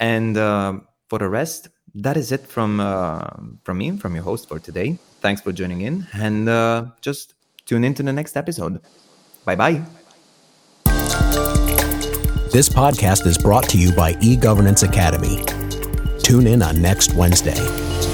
And 0.00 0.36
uh, 0.36 0.80
for 1.08 1.20
the 1.20 1.28
rest, 1.28 1.68
that 1.94 2.16
is 2.16 2.32
it 2.32 2.46
from 2.46 2.80
uh, 2.80 3.28
from 3.64 3.78
me, 3.78 3.96
from 3.96 4.14
your 4.14 4.24
host 4.24 4.48
for 4.48 4.58
today. 4.58 4.98
Thanks 5.20 5.40
for 5.40 5.52
joining 5.52 5.82
in, 5.82 6.06
and 6.12 6.48
uh, 6.48 6.86
just 7.00 7.34
tune 7.66 7.84
in 7.84 7.94
to 7.94 8.02
the 8.02 8.12
next 8.12 8.36
episode. 8.36 8.80
Bye 9.44 9.56
bye. 9.56 9.82
This 12.52 12.68
podcast 12.68 13.26
is 13.26 13.38
brought 13.38 13.68
to 13.70 13.78
you 13.78 13.94
by 13.94 14.12
eGovernance 14.14 14.86
Academy. 14.86 15.42
Tune 16.22 16.46
in 16.46 16.62
on 16.62 16.82
next 16.82 17.14
Wednesday. 17.14 18.11